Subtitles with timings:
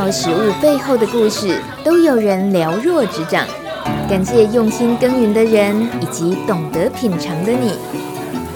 [0.00, 3.46] 道食物背后的故事，都有人了若指掌。
[4.08, 7.74] 感谢用心耕耘的人，以及懂得品尝的你。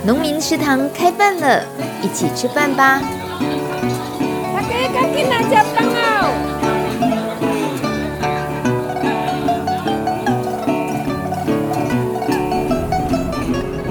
[0.07, 1.63] 农民食堂开饭了，
[2.01, 2.99] 一起吃饭吧！
[4.55, 6.33] 大家赶紧来吃饭哦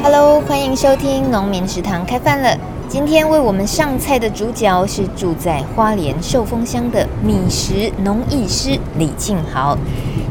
[0.01, 2.57] ！Hello，欢迎收听农民食堂开饭了。
[2.93, 9.75] 今天为我们上菜的主角是住在花莲寿丰乡的米食农艺师李庆豪。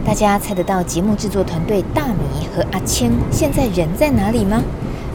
[0.07, 4.63] 大家猜得到节目制作团队大米和阿谦现在人在哪里吗？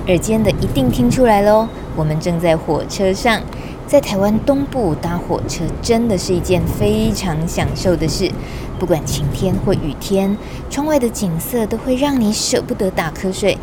[0.07, 1.69] 耳尖的一定听出来喽！
[1.95, 3.41] 我们正在火车上，
[3.87, 8.29] 在台湾东部搭火车真的是一件非常享受的事。
[8.77, 10.37] 不管晴天或雨天，
[10.69, 13.57] 窗外的景色都会让你舍不得打瞌睡。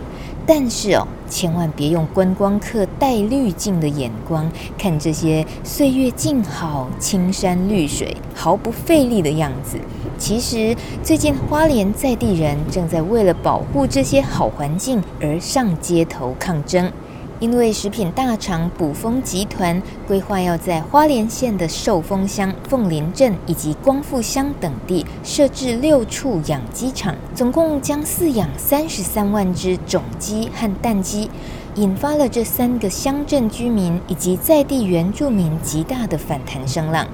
[0.47, 9.79] 但是哦，千万别用观光客带滤镜的眼光看这些岁月静好、青山绿水、毫不费力的样子。
[10.19, 16.93] 其实，最近花莲在地人正在为了保护这些好环境而上街头抗争。
[17.45, 31.31] 因为食品大厂卜蜂集团规划要在花莲县的寿丰乡、凤林镇以及光复乡等地设置六处养鸡场，总共将饲养三十三万只种鸡和蛋鸡。
[31.77, 37.07] 引发了这三个乡镇居民以及在地原住民极大的反弹声浪。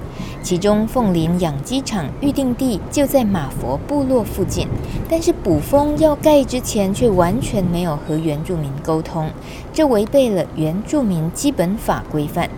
[0.42, 4.66] 其中，凤林养鸡场预定地就在马佛部落附近，
[5.08, 9.30] 但是补风要盖之前却完全没有和原住民沟通，
[9.72, 12.48] 这违背了原住民基本法规范。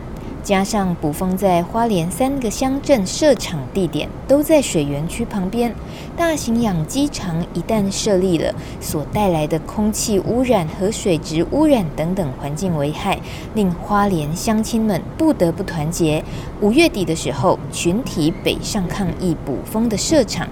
[0.42, 5.72] 加上卜蜂在花莲三个乡镇设厂地点都在水源区旁边，
[6.16, 13.20] 大型养鸡场一旦设立了，所带来的空气污染和水质污染等等环境危害，
[13.54, 16.24] 令花莲乡亲们不得不团结。
[16.60, 20.48] 五月底的时候，群体北上抗议卜蜂的设厂。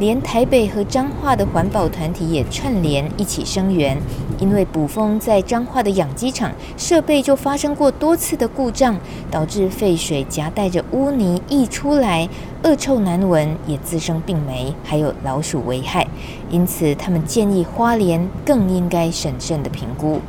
[0.00, 3.96] 连台北和彰化的环保团体也串联一起声援，
[4.44, 8.94] 因为捕蜂在彰化的养鸡场设备就发生过多次的故障，
[9.30, 12.28] 导致废水夹带着污泥溢出来，
[12.62, 16.06] 恶臭难闻，也滋生病媒，还有老鼠危害。
[16.50, 20.20] 因此，他们建议花莲更应该审慎的评估。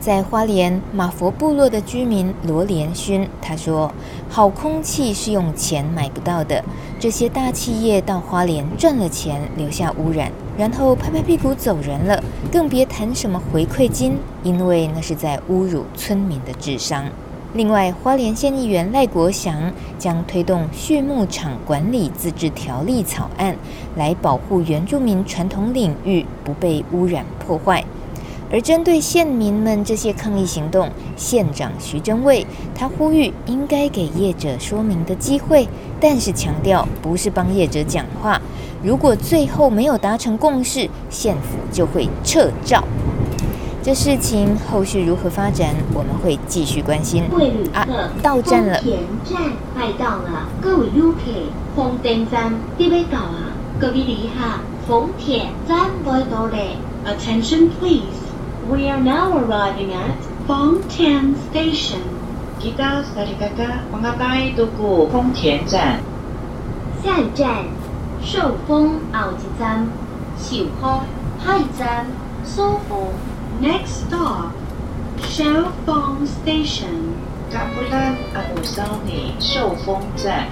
[0.00, 3.92] 在花莲马佛部落的居民罗连勋他说
[4.30, 6.64] ：“好空气是用钱买不到的。
[6.98, 12.22] 这些大企业到花莲赚了钱，留下污染，然后拍拍屁股走人了，
[12.52, 17.06] 更别谈什么回馈金，因为那是在侮辱村民的智商。”
[17.54, 23.56] 另外，花莲县议员赖国祥将推动畜牧场管理自治条例草案，
[23.96, 27.82] 来保护原住民传统领域不被污染破坏。
[28.52, 32.44] 而针对县民们这些抗议行动，县长徐榛蔚
[32.74, 35.68] 他呼吁应该给业者说明的机会，
[36.00, 38.40] 但是强调不是帮业者讲话。
[38.82, 42.82] 如果最后没有达成共识，县府就会撤照。
[43.82, 47.24] 这事情后续如何发展，我们会继续关心。
[47.72, 47.86] 啊，
[48.22, 48.78] 到站了。
[48.80, 51.18] 田站快到了，各位游客，
[51.76, 56.56] 丰田站准备到啊，各位旅客，丰田站快到了
[57.06, 58.29] ，Attention please。
[58.70, 60.14] We are now arriving at
[60.46, 62.06] Phong Thian Station.
[62.62, 65.98] Kita Sarikaka mengapai Tugu Phong Thian 站。
[67.02, 67.66] 下一站，
[68.22, 69.90] 寿丰后一站，
[70.38, 71.02] 寿丰
[71.42, 72.06] 下一站，
[72.46, 73.10] 寿丰。
[73.60, 74.54] Next stop,
[75.26, 77.18] Shou Fong Station.
[77.50, 80.46] Kapulan Agusani 寿丰站。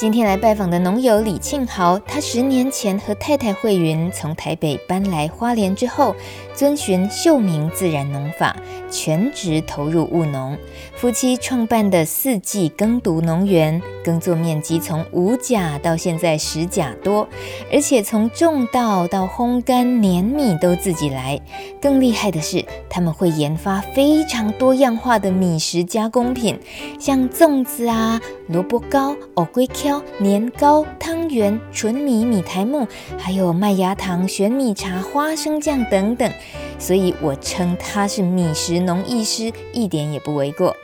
[0.00, 6.16] 今天来拜访的农友李庆豪，他十年前和太太慧云从台北搬来花莲之后，
[6.54, 8.56] 遵循秀明自然农法，
[8.90, 10.56] 全职投入务农。
[10.96, 17.28] 夫妻创办的四季耕读农园，耕作面积从五甲到现在十甲多，
[17.70, 21.38] 而且从种稻到烘干碾米都自己来。
[21.78, 26.58] 更厉害的是，他们会研发非常多样化的米食加工品，
[26.98, 29.89] 像粽子啊、萝卜糕、藕龟壳。
[30.18, 32.86] 年糕、汤圆、纯米米苔目，
[33.18, 36.30] 还有麦芽糖、玄米茶、花生酱等等，
[36.78, 40.76] 所以我称他是米食农艺师，一点也不为过。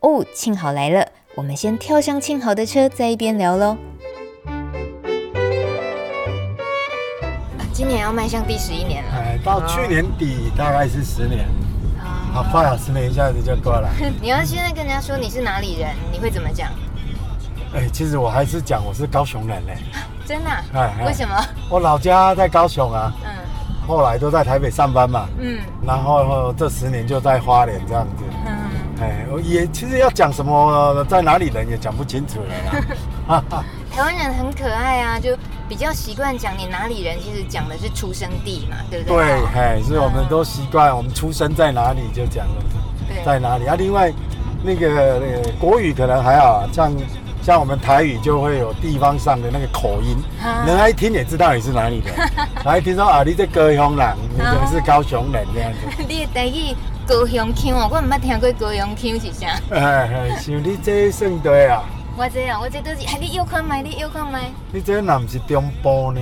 [0.00, 3.76] 哦，庆豪来了，我们先跳上庆豪的车，在一边聊喽。
[7.72, 11.46] 今年要迈向第十一年了，哎，到去年底大概是十年，
[12.32, 13.88] 好快啊，十年一下子就过了。
[14.20, 16.70] 你要现在跟人家说你是哪里人，你会怎么讲？
[17.74, 19.76] 哎，其实我还是讲我是高雄人嘞，
[20.26, 20.50] 真的？
[20.74, 21.34] 哎，为什么？
[21.68, 23.30] 我老家在高雄啊，嗯，
[23.86, 28.58] 后来都在台北上班嘛，嗯，然后这十年就在花莲这样子，嗯，
[29.00, 32.48] 哎，我也其实要讲什么在哪里人也讲不清楚了
[33.28, 33.44] 啦，
[33.92, 35.36] 台湾人很可爱啊，就
[35.68, 39.16] 比较习惯讲你哪里人，其实讲的是出生地嘛，对不对？
[39.16, 42.62] 对，哎，所以我们都习惯我们出生在哪里就讲了，
[43.24, 43.66] 在哪里。
[43.66, 43.76] 啊。
[43.76, 44.12] 另外，
[44.62, 44.88] 那个
[45.20, 46.92] 那个国语可能还好，像
[47.42, 50.16] 像我们台语就会有地方上的那个口音，
[50.66, 52.10] 人家一听也知道你是哪里的。
[52.64, 55.78] 然后一听说啊，你这高雄人，你可能是高雄人这样子。
[56.06, 56.76] 你的台语
[57.06, 59.58] 高雄腔哦，我唔捌听过高雄腔是啥？
[59.74, 61.82] 哎哎，像你这算对啊。
[62.16, 63.80] 我这啊，我这都是，哎，你有看麦？
[63.82, 64.40] 你有看麦？
[64.72, 66.20] 你这哪不是中部呢？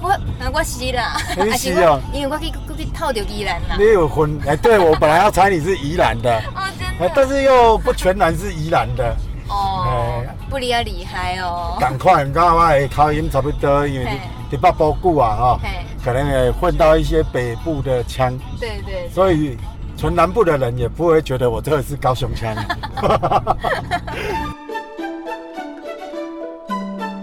[0.00, 0.16] 我，
[0.54, 1.16] 我是啦。
[1.36, 3.76] 你是哦，因为我去去套着宜兰啦。
[3.76, 4.38] 你有分？
[4.46, 6.38] 哎，对，我本来要猜你是宜兰的。
[6.54, 7.12] 哦，真的。
[7.14, 9.16] 但是又不全然是宜兰的。
[9.50, 10.24] 哦。
[10.48, 11.76] 不离要，厉害哦。
[11.78, 14.10] 赶快，你看我的口音差不多，因为你
[14.52, 15.60] 你北部久啊，哈，
[16.04, 18.36] 可能也混到一些北部的腔。
[18.58, 19.08] 对对。
[19.10, 19.56] 所以，
[19.96, 22.54] 纯南部的人也不会觉得我这个是高雄腔。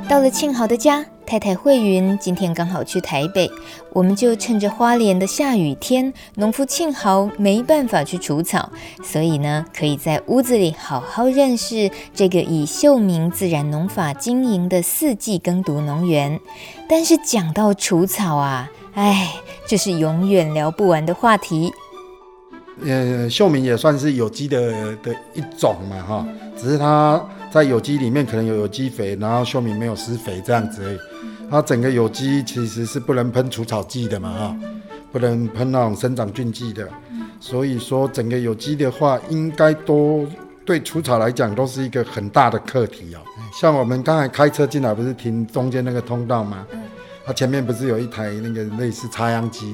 [0.07, 3.51] 到了庆豪的家，太太慧云今天刚好去台北，
[3.91, 8.71] 我们就趁着花莲的下雨天，农夫庆豪没办法去除草，
[9.03, 16.39] 所以呢，可以在屋子里好好认识这个以秀明自然农法经营的四季耕读农园。
[16.87, 19.33] 但是讲到除草啊，哎，
[19.67, 21.73] 这是永远聊不完的话题。
[22.85, 26.27] 呃，秀明也算是有机的的一种嘛，哈，
[26.57, 27.23] 只是它。
[27.49, 30.97] 在有机里面可能有有机肥，然后秀明没有施肥这样子而已。
[31.49, 34.55] 它整个有机其实是不能喷除草剂的嘛，哈，
[35.13, 36.87] 不能喷那种生长菌剂的。
[37.39, 40.27] 所以说整个有机的话，应该都
[40.65, 43.19] 对除草来讲都是一个很大的课题哦。
[43.57, 46.67] 像我们刚才开车进来，不是停中间那个通道吗？
[47.25, 49.73] 它前面不是有一台那个类似插秧机？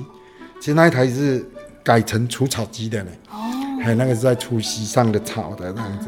[0.59, 1.43] 其实那一台是
[1.83, 3.11] 改成除草机的呢。
[3.31, 3.37] 哦，
[3.83, 6.07] 还有那个是在除席上的草的那样子。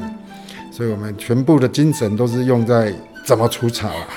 [0.71, 2.93] 所以我们全部的精神都是用在
[3.25, 4.07] 怎么除草啊，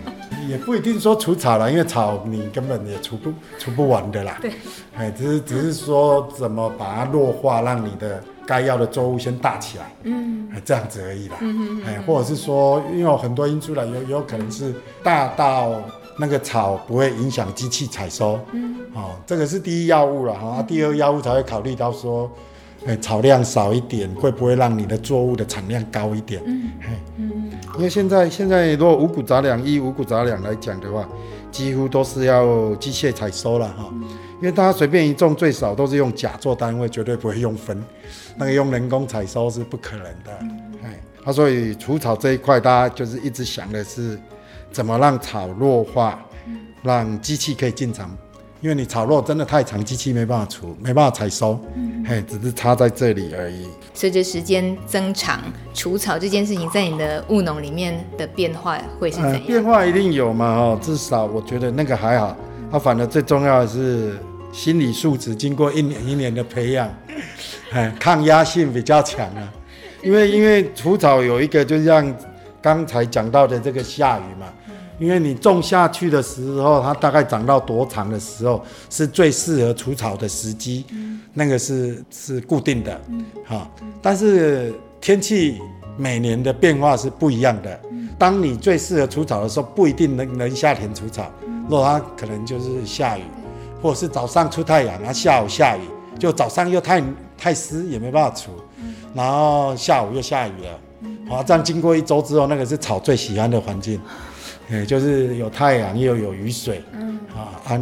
[0.48, 4.36] 也不一定说除草了，因为草你根本也除不除不完的啦。
[4.40, 4.52] 对，
[4.96, 11.36] 哎，只是只是说怎么把它弱化，让你的该要的作物先大起来，嗯，这样子而已啦。
[11.40, 14.74] 嗯哎，或者是说，因为有很多因素啦，有有可能是
[15.04, 15.80] 大到
[16.18, 22.30] 那个草不会影响机器采收，嗯，哦，这个是第一要务了哈，第二要务才会考虑到说。
[22.86, 26.40] 哎，草量少一点，会不会让你的作物的产量高一点？
[26.46, 31.06] 嗯，嘿，嗯，因为现在现在如果五谷杂粮依五谷杂粮来讲的话，
[31.50, 33.92] 几乎都是要机械采收了哈。
[34.40, 37.82] 因为大家随便一种，最少都是用甲做单位，绝对不会用分，
[38.36, 40.30] 那个用人工采收是不可能的。
[40.84, 44.16] 哎，他所以除草这一块，大家就是一直想的是
[44.70, 46.18] 怎么让草弱化，
[46.82, 48.10] 让机器可以进场。
[48.60, 53.68] 因为你草弱真的太长，机器没办法除，没办法采收，嗯，嘿，只是插在这里而已。
[53.94, 55.40] 随着时间增长，
[55.72, 59.34] 除草这件事情在你的务农里面的变化会是怎样？
[59.34, 62.36] 呃，变化一定有嘛，哦，至少我觉得那个还好。
[62.68, 64.18] 它，啊，反而最重要的是
[64.50, 66.92] 心理素质，经过一年一年的培养，
[67.70, 69.52] 哎，抗压性比较强啊。
[70.02, 72.12] 因为因为除草有一个，就像
[72.60, 74.46] 刚才讲到的这个下雨嘛。
[74.98, 83.00] 因为你种下去的时候，它大概长到多长的时候是最适合除草的时机，嗯、那个是是固定的，
[83.46, 83.92] 哈、嗯。
[84.02, 85.60] 但是天气
[85.96, 87.80] 每年的变化是不一样的。
[87.92, 91.30] 嗯、当你最适合除草的时候，不一定能能夏天除草，
[91.68, 93.22] 如果它可能就是下雨，
[93.80, 95.80] 或者是早上出太阳，然后下午下雨，
[96.18, 97.00] 就早上又太
[97.36, 98.50] 太湿也没办法除，
[99.14, 100.78] 然后下午又下雨了，
[101.28, 104.00] 好，这样经过一周之后，那个是草最喜欢的环境。
[104.70, 107.80] 哎，就是有太阳又有雨水，嗯啊啊，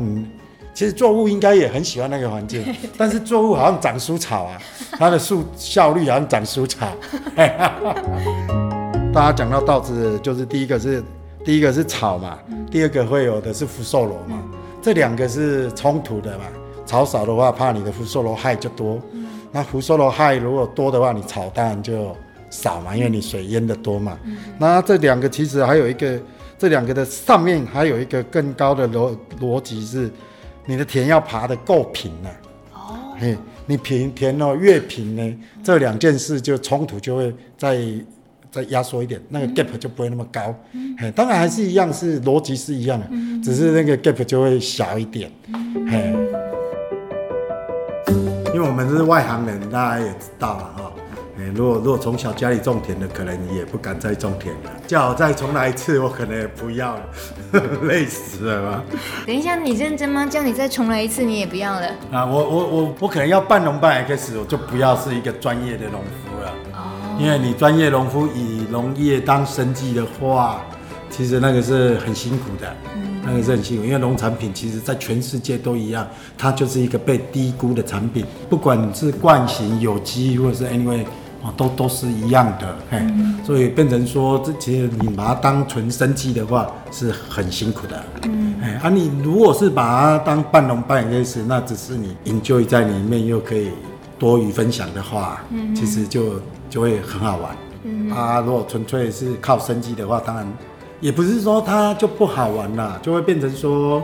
[0.72, 2.62] 其实作物应该也很喜欢那个环境，
[2.96, 4.60] 但是作物好像长蔬草啊，
[4.92, 6.86] 它的树效率好像长蔬草。
[9.12, 11.02] 大家讲到稻子，就是第一个是
[11.44, 12.38] 第一个是草嘛，
[12.70, 14.42] 第二个会有的是福寿螺嘛，
[14.82, 16.44] 这两个是冲突的嘛。
[16.84, 19.00] 草少的话，怕你的福寿螺害就多，
[19.50, 22.14] 那福寿螺害如果多的话，你草当然就
[22.50, 24.16] 少嘛，因为你水淹的多嘛。
[24.58, 26.20] 那这两个其实还有一个。
[26.58, 30.10] 这两个的上面还有一个更高的逻逻辑是，
[30.64, 32.30] 你的田要爬得够平了。
[32.72, 33.36] 哦，嘿，
[33.66, 37.78] 你平田哦越平呢，这两件事就冲突就会再
[38.50, 40.54] 再压缩一点，那个 gap 就不会那么高。
[40.72, 43.06] 嗯，嘿，当然还是一样，是逻辑是一样的，
[43.44, 45.30] 只是那个 gap 就会小一点。
[45.90, 46.14] 嘿，
[48.54, 50.92] 因为我们是外行人，大家也知道了哈。
[51.54, 54.70] 如果如果从小家里种田的，可能也不敢再种田了。
[54.86, 57.02] 叫我再重来一次，我可能也不要了，
[57.84, 58.84] 累死了吧。
[59.26, 60.26] 等一下，你认真吗？
[60.26, 61.86] 叫你再重来一次，你也不要了？
[62.12, 66.52] 啊，我我我我可能要半农半 X，我就不要是一个专业的农夫了。
[66.72, 67.16] 哦。
[67.18, 70.60] 因为你专业农夫以农业当生计的话，
[71.10, 76.06] 其实那个是很辛苦的，嗯那个是很辛苦，因为农产品其实在全世界都一样，
[76.38, 81.04] 它就是一个被低估的产品，不管是惯性、有机或者是 anyway。
[81.56, 83.00] 都都是一样的，嘿，
[83.44, 93.70] 所以变成说，这其实你把它当纯生机的话，是很辛苦的，嗯，哎，啊，你如果是把它当半农半养类那只是你 enjoy 在里面，又可以
[94.18, 100.46] 多余分享的话，嗯，其实就就会很好玩，嗯，啊，如果纯粹是靠生机的话，当然
[101.00, 104.02] 也不是说它就不好玩了，就会变成说，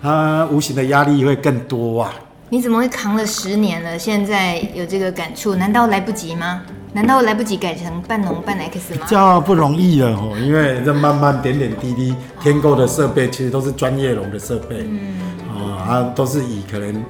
[0.00, 2.14] 它无形的压力会更多啊。
[2.52, 3.96] 你怎么会扛了十年了？
[3.96, 6.62] 现在有这个感触，难道来不及吗？
[6.92, 9.06] 难道来不及改成半农半 X 吗？
[9.06, 17.04] 比较不容易了吼，因为这慢慢点点滴滴添购的设备，其实都是专业农的设备，嗯，啊，都是以可能，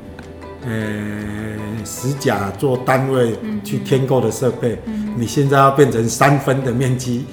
[0.67, 1.57] 呃，
[1.87, 7.25] 十甲做单位去添购的设备，嗯，你现在要变成三分的面积，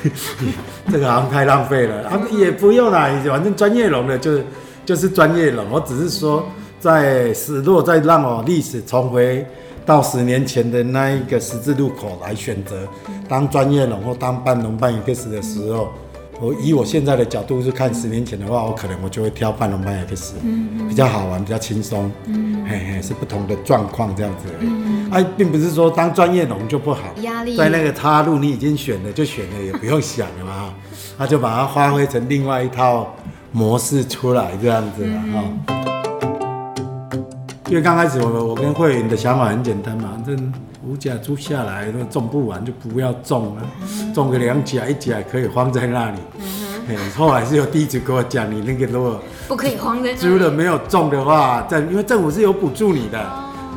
[0.90, 4.38] 这个好像太浪费了啊，也不用啦，反正专业农的就
[4.86, 6.48] 就是专业农，我只是说。
[6.82, 9.46] 在是，如果再让我历史重回
[9.86, 12.76] 到十年前的那一个十字路口来选择，
[13.28, 15.92] 当专业农或当半农半 X 的时候，
[16.40, 20.34] 我以我现在的角度去看十年前的话，我可能我就会挑半农半 X，
[20.88, 22.10] 比较好玩，比较轻松，
[22.68, 25.10] 嘿嘿，是不同的状况这样子而已。
[25.12, 30.74] 哎，并不是说当专业农就不好，压力在那个岔路你已经选了就选了，也不用想了嘛，
[31.16, 33.14] 他就把它发挥成另外一套
[33.52, 35.81] 模式出来这样子了哈。
[37.72, 40.52] 因为刚开始我我跟会员的想法很简单嘛，反正
[40.86, 43.62] 五甲租下来都种不完，就不要种了，
[44.14, 46.18] 种个两甲一甲可以荒在那里。
[46.38, 47.10] 嗯哼。
[47.16, 53.18] 后来是有地主跟我讲，你那个如果不可以荒在租了没有种的话，政因为政府是有补助你的，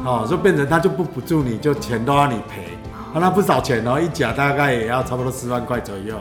[0.03, 2.65] 哦，所以变成他就不补助你，就钱都要你赔，
[3.13, 6.17] 那不少钱哦，一甲大概也要差不多十万块左右，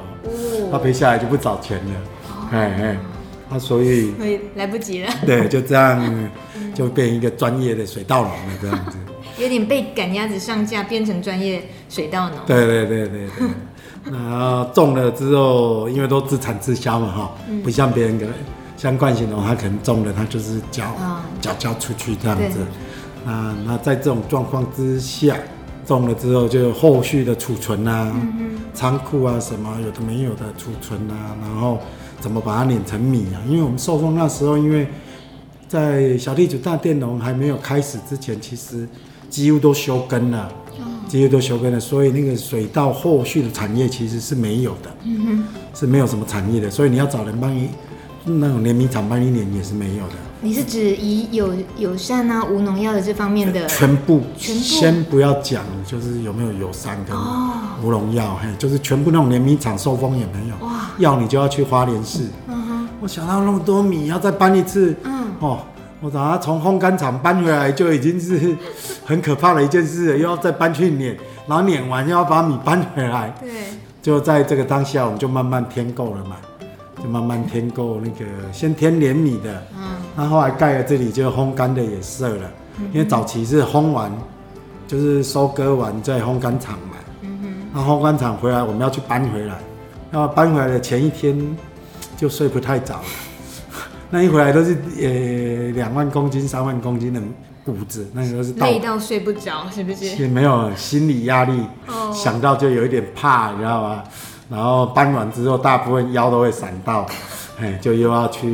[0.71, 1.93] 他赔下来就不少钱了，
[2.53, 2.97] 哎哎。
[3.55, 5.13] 啊，所以所以来不及了。
[5.25, 6.31] 对，就这样，
[6.75, 8.99] 就变一个专业的水稻农了，这样子。
[9.39, 12.39] 有点被赶鸭子上架，变成专业水稻农。
[12.47, 13.49] 对对对对对。
[14.13, 17.33] 然后种了之后，因为都自产自销嘛，哈，
[17.63, 18.35] 不像别人可能
[18.77, 20.85] 像惯行农，他可能种了，他就是交
[21.41, 22.59] 交交出去这样子。
[23.25, 25.37] 啊，那在这种状况之下，
[25.87, 28.15] 种了之后就有后续的储存啊，
[28.75, 31.81] 仓库啊什么有的没有的储存啊，然后。
[32.25, 33.37] 怎么把它碾成米啊？
[33.47, 34.89] 因为我们寿丰那时候，因为
[35.69, 38.89] 在小地主大佃农还没有开始之前，其实
[39.29, 40.51] 几乎都休耕了，
[41.07, 44.91] 几乎都休耕了，所以那个水稻后续的产业其实是没有的，
[45.75, 47.69] 是没有什么产业的，所以你要找人帮你
[48.25, 50.15] 那种碾米厂帮你碾也是没有的。
[50.41, 57.17] 你是指以友友善啊、无农药的这方面的全部，全部先不要讲，就是有没有友善跟
[57.83, 60.67] 无农药，嘿，就是全部那种碾米厂受风也没有。
[60.67, 62.25] 哇，要你就要去花莲市。
[62.49, 65.61] 嗯哼，我想到那么多米要再搬一次，嗯，哦，
[66.01, 68.55] 我等下从烘干厂搬回来就已经是
[69.05, 71.17] 很可怕的一件事了，又要再搬去碾，
[71.47, 73.35] 然后碾完又要把米搬回来。
[73.41, 73.51] 对，
[74.03, 76.37] 就在这个当下，我们就慢慢添购了嘛。
[77.05, 84.11] 就慢慢添购那个，先添连米的，嗯，那后来盖了这里就烘干的也设了，嗯、因为早期是烘完，
[84.89, 89.55] 就是收割完在烘干厂嘛，嗯哼，那烘干厂回来我们要去搬回来，
[90.11, 91.39] 那搬回来的前一天
[92.17, 93.05] 就睡不太早了，
[94.09, 97.21] 那一回来都是呃两万公斤、三万公斤的
[97.67, 100.07] 谷子，那个都是累到睡不着，是不是？
[100.23, 104.03] 也没有心理压力，哦、想到就有一点怕，你知道吗？
[104.51, 107.07] 然后搬完之后，大部分腰都会闪到，
[107.59, 108.49] 哎，就又要去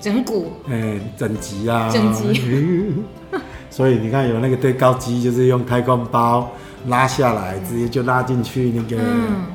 [0.00, 2.94] 整骨，哎，整脊啊，整脊。
[3.70, 6.50] 所以你看，有那个对高机，就是用开关包
[6.86, 9.46] 拉下来，直接就拉进去那个，嗯、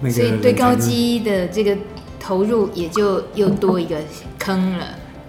[0.00, 0.14] 那个。
[0.14, 1.76] 所以对高机的这个
[2.20, 3.96] 投入也就又多一个
[4.38, 4.84] 坑了，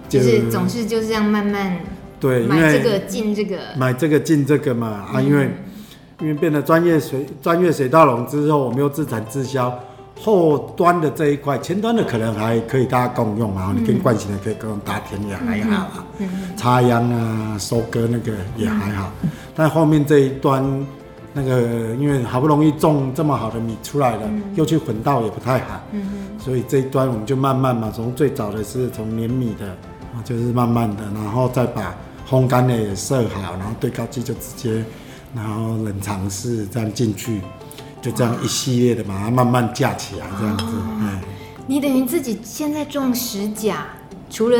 [0.08, 1.76] 就，就是总是就是这样慢慢
[2.20, 5.50] 对买这个进这个，买这个进这个嘛啊，因为。
[6.20, 9.72] 嗯因为变得专业水专业水稻农之后，我们又自产自销，
[10.20, 20.62] 后端的这一块，前端的可能还可以大家共用啊，嗯、你跟惯性的可以共用打田也还好啊，嗯嗯、插秧啊、收割那个也还好，嗯、但后面这一端
[21.32, 29.74] 那个，因为好不容易种这么好的米出来了，嗯、又去混稻也不太好，嗯、所以这一端我们就慢慢嘛，从最早的是从碾米的，
[30.22, 31.94] 就是慢慢的，然后再把
[32.28, 34.84] 烘干的也设好，然后堆高机就直接。
[35.34, 37.40] 然后冷藏室这样进去，
[38.02, 40.64] 就这样一系列的把它慢慢架起来，这样子。
[41.00, 41.18] 嗯，
[41.66, 43.86] 你等于自己现在种石甲，
[44.28, 44.58] 除了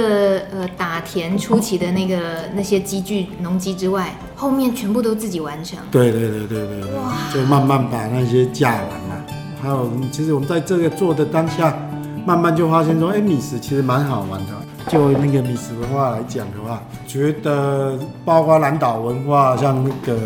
[0.52, 2.18] 呃打田初期的那个
[2.54, 5.78] 那些机具农机之外，后面全部都自己完成。
[5.90, 7.12] 对对对对对，哇！
[7.34, 9.24] 就慢慢把那些架完了，
[9.60, 11.76] 还有其实我们在这个做的当下，
[12.24, 14.52] 慢慢就发现说，哎、欸，米食其实蛮好玩的。
[14.88, 20.18] 就那个米食文化来讲的话，觉得包括南岛文化，像那个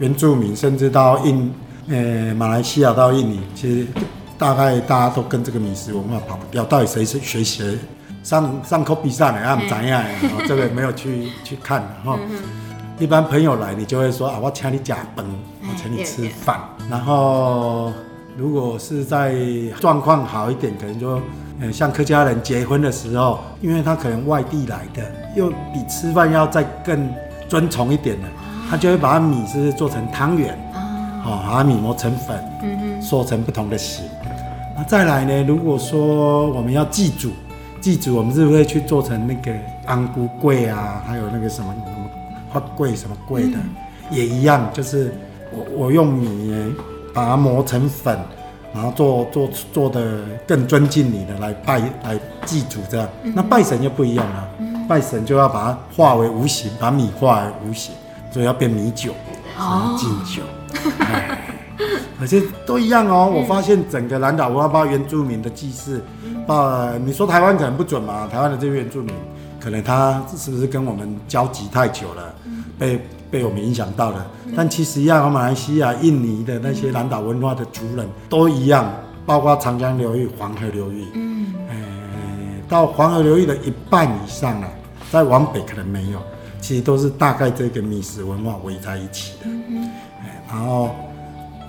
[0.00, 1.52] 原住民，甚至到印，
[1.88, 3.86] 呃、欸，马来西亚到印尼，其实
[4.36, 6.64] 大概大家都跟这个米食文化跑不掉。
[6.64, 7.78] 到底谁是学习？
[8.24, 9.38] 上上课比赛呢？
[9.38, 10.02] 啊，怎样？
[10.48, 12.18] 这个没有去去看哈。
[12.98, 15.24] 一般朋友来，你就会说啊，我请你假饭，
[15.62, 16.58] 我请你吃饭。
[16.90, 17.92] 然后
[18.36, 19.34] 如果是在
[19.80, 21.20] 状况好一点，可能就。
[21.62, 25.02] 嗯，像客家人结婚的时候，因为他可能外地来的，
[25.36, 27.06] 又比吃饭要再更
[27.50, 28.26] 尊崇一点的，
[28.70, 30.56] 他就会把米是做成汤圆，
[31.24, 34.04] 哦，把米磨成粉，嗯哼，做成不同的形。
[34.76, 37.32] 那再来呢，如果说我们要祭祖，
[37.80, 39.52] 祭祖我们是不是会去做成那个
[39.86, 42.08] 安菇桂啊，还有那个什么什么
[42.48, 43.70] 花桂什么桂的，嗯、
[44.08, 45.12] 也一样，就是
[45.52, 46.72] 我我用米
[47.12, 48.16] 把它磨成粉。
[48.72, 54.48] 然后做做做的更尊敬你的来拜来祭祖这样，嗯、那拜神就不一样了。
[54.60, 57.92] 嗯、拜神就要把它化为无形，把米化为无形，
[58.30, 59.12] 所以要变米酒，
[59.98, 60.42] 敬酒。
[62.20, 63.30] 而且都一样哦。
[63.32, 66.02] 我发现整个南岛文化，包原住民的祭祀，
[66.46, 68.28] 呃，你说台湾可能不准嘛？
[68.30, 69.14] 台湾的这些原住民，
[69.58, 72.34] 可能他是不是跟我们交集太久了，
[72.78, 73.00] 被。
[73.30, 78.92] 被我们影响到了，但其实一样，马来西亚、印尼的那些南岛文化的族人都一样，
[79.24, 81.76] 包括长江流域、黄河流域，嗯，呃，
[82.68, 84.66] 到黄河流域的一半以上了，
[85.12, 86.18] 再往北可能没有，
[86.60, 89.90] 其实都是大概这个米食文化围在一起的，嗯，
[90.48, 90.94] 然后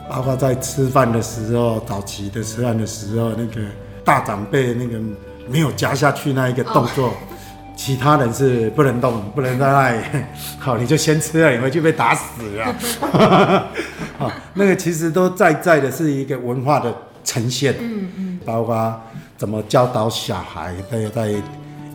[0.09, 3.61] 包括在吃饭的时候，早期的吃饭的时候，那个
[4.03, 4.99] 大长辈那个
[5.49, 7.07] 没有夹下去那一个动作。
[7.07, 7.13] 哦
[7.73, 9.97] 其他人是不能动，不能在那里。
[10.59, 12.75] 好，你就先吃了，你回去被打死了。
[14.19, 19.01] 好， 那个其实都在在的是一个文化的呈现，嗯嗯，包括
[19.35, 21.33] 怎么教导小孩，在在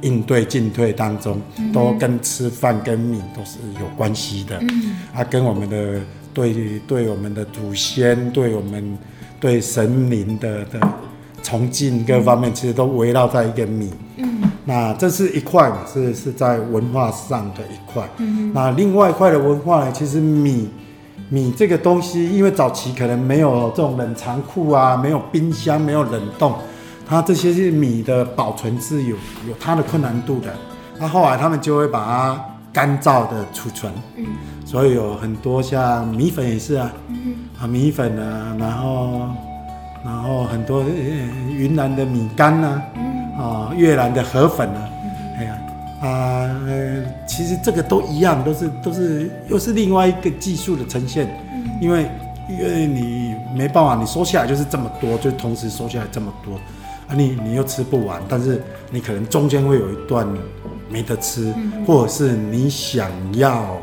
[0.03, 1.41] 应对进退当中，
[1.73, 4.59] 都跟吃饭跟米都是有关系的。
[4.61, 6.01] 嗯，啊，跟我们的
[6.35, 8.99] 对对我们的祖先，对我们
[9.41, 10.81] 对神灵的的
[11.43, 13.91] 崇敬各方面，其实都围绕在一个米。
[14.17, 14.43] 嗯。
[14.65, 18.09] 那这是一块嘛，是是在文化上的一块。
[18.19, 18.53] 嗯。
[18.53, 20.69] 那另外一块的文化呢，其实米
[21.29, 26.55] 米这个东西，因为早期可能没有这种冷藏库啊，没有冰箱，没有冷冻，
[27.09, 29.17] 它这些是米的保存是有
[29.49, 30.53] 有它的困难度的。
[30.99, 33.93] 那后来他们就会把它干燥的储存。
[34.17, 34.27] 嗯。
[34.65, 36.93] 所以有很多像米粉也是啊。
[37.09, 37.35] 嗯。
[37.61, 39.29] 啊，米粉啊，然后
[40.05, 42.83] 然后很多云南的米干啊。
[42.95, 43.17] 嗯。
[43.37, 44.89] 啊，越南的河粉啊，
[45.37, 45.59] 哎呀，
[46.01, 46.49] 啊，
[47.29, 51.29] 其实这个都一样，都是都是又是另外一个技术的呈现，
[51.79, 52.11] 因为
[52.49, 56.55] 因为你没办法，你收下来就是这么多，就同时收下来这么多，
[57.09, 60.27] 啊，你你又吃不完，但是你可能中间会有一段
[60.89, 61.53] 没得吃，
[61.87, 63.77] 或者是你想要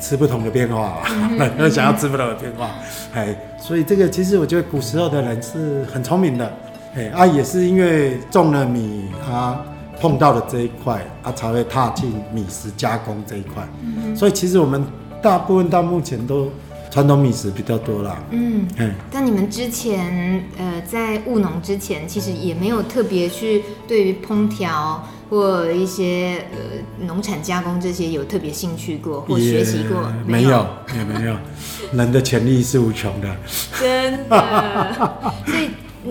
[0.00, 0.98] 吃不同的变化，
[1.70, 2.70] 想要吃不同的变化，
[3.14, 6.52] 哎，所以这个其实我觉得古时候的人是很聪明的。
[6.96, 9.60] 哎，啊，也是因为种了米，啊，
[10.00, 13.66] 碰到了这一块，啊，才会踏进米食加工这一块。
[13.82, 14.84] 嗯，所以其实我们
[15.20, 16.48] 大部分到目前都
[16.94, 18.22] 传统米食比较多啦。
[18.30, 30.08] 嗯，嗯但你们之前，呃，在务农之前，其实也没有特别去对于烹调或一些呃农产加工这些有特别兴趣过或学习过？
[30.24, 30.64] 没有，
[30.96, 31.36] 也没有。
[31.92, 33.36] 人的潜力是无穷的。
[33.80, 35.12] 真的，
[35.46, 35.70] 所以。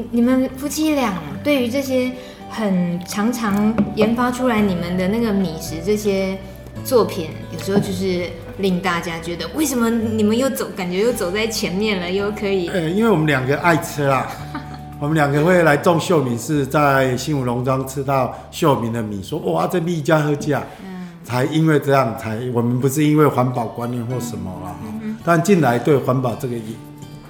[0.09, 2.11] 你们夫妻俩对于这些
[2.49, 6.35] 很常常研发出来你们的那个米食这些
[6.83, 8.27] 作品，有时候就是
[8.59, 12.67] 令大家觉得，为什么你们又走，感觉又走在前面了，又可以？
[12.69, 14.27] 呃，因为我们两个爱吃啦，
[14.99, 26.75] 我们两个会来种秀米，是在新武农庄吃到秀米的米，说哇，这米价合价，嗯，才因为这样才，我们不是因为环保观念或什么啦，嗯嗯，但进来对环保这个议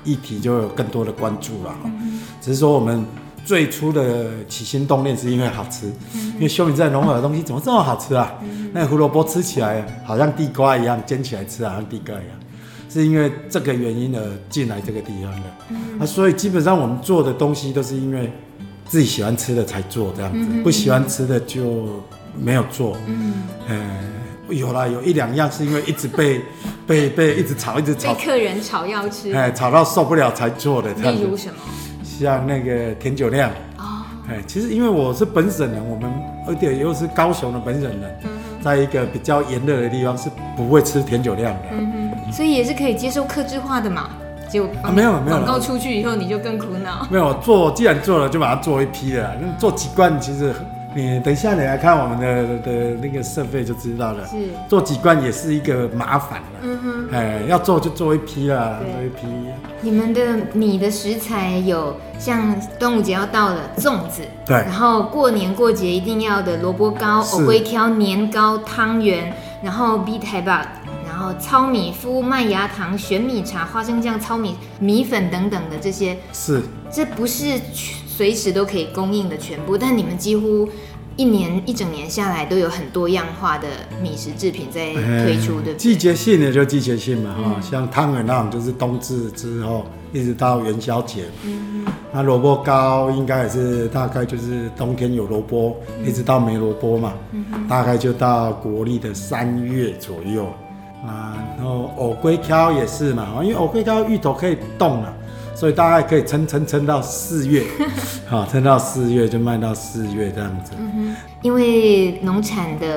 [0.04, 1.76] 议题就有更多的关注了。
[1.86, 3.06] 嗯只是说我们
[3.46, 5.88] 最初的起心动念是因为好吃，
[6.36, 8.34] 因为修米在农场的东西怎么这么好吃啊？
[8.72, 12.38] 那胡萝卜吃起来好像地瓜一样，煎起来吃好像地瓜一样，
[12.90, 16.04] 是因为这个原因而进来这个地方的。
[16.04, 18.32] 啊，所以基本上我们做的东西都是因为
[18.86, 22.02] 自己喜欢吃的才做这样子，不喜欢吃的就
[22.40, 22.98] 没有做。
[23.68, 24.14] 嗯，
[24.50, 26.42] 有啦，有一两样是因为一直被
[26.88, 30.94] 被被一直吵，一直炒，被客人吵要吃，哎，吵到受不了才做的。
[30.94, 31.56] 例如什么？
[32.20, 36.12] 像那个甜酒酿哦，哎，其实因为我是本省人，我们
[36.48, 38.16] 而且又是高雄的本省人，
[38.62, 44.10] 在一个比较炎热的地方是不会吃甜酒量的，嗯，所以也是可以接受克制化的嘛。
[44.50, 47.08] 结果啊没有没有广告出去以后你就更苦恼。
[47.10, 49.36] 没有做，既然做了就把它做一批了。
[49.42, 50.54] 那做几罐其实。
[50.96, 54.28] 你等一下，你来看我们的的那个设备就知道了。
[54.28, 54.38] 是
[54.70, 56.48] 做几罐也是一个麻烦了。
[56.62, 59.28] 嗯哼，哎，要做就做一批了，做一批。
[59.82, 70.48] 你们的米的食材有像端午节要到了粽子，对，然后过年过节一定要的萝卜糕、藕龟挑、年糕、汤圆，然后米苔目，
[71.08, 76.16] 然后糙米麸、麦芽糖、玄米茶、花生酱、糙米米粉等等的这些。
[76.32, 77.60] 是，这不是。
[78.16, 80.70] 随时都可以供应的全部，但你们几乎
[81.16, 83.68] 一年一整年下来都有很多样化的
[84.04, 85.76] 米食制品在推出，对不对？
[85.76, 100.46] 季节性的就季节性嘛，哈、嗯，像汤圆那种就是冬至之后一直到元宵节，嗯，那萝卜糕应该也是大概就是冬天有萝卜，嗯、一直到没萝卜嘛，嗯，大概就到国历的三月左右，
[101.04, 105.14] 啊，然后藕龟挑也是嘛，因为藕龟挑芋头可以冻了。
[105.56, 107.64] 所以大概可以撑撑撑到四月，
[108.28, 110.72] 好，撑到四月就卖到四月这样子。
[110.78, 112.88] 嗯哼，因为农产的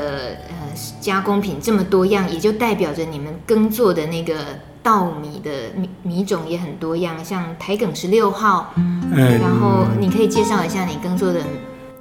[0.49, 0.55] 呃
[1.01, 4.35] 加工品这么多样，也就代表着你们耕作的那个
[4.83, 8.73] 稻米的米米种也很多样，像台梗十六号。
[8.77, 9.03] 嗯，
[9.41, 11.41] 然后你可以介绍一下你耕作的。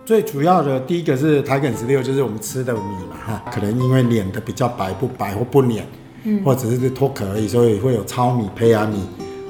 [0.06, 5.86] 最主要的第一个是台梗十六，就是我们吃的米嘛哈，可能因为碾的比较白不白或不碾，
[6.24, 9.06] 嗯，或者是脱壳而已，所以会有糙米、胚芽米。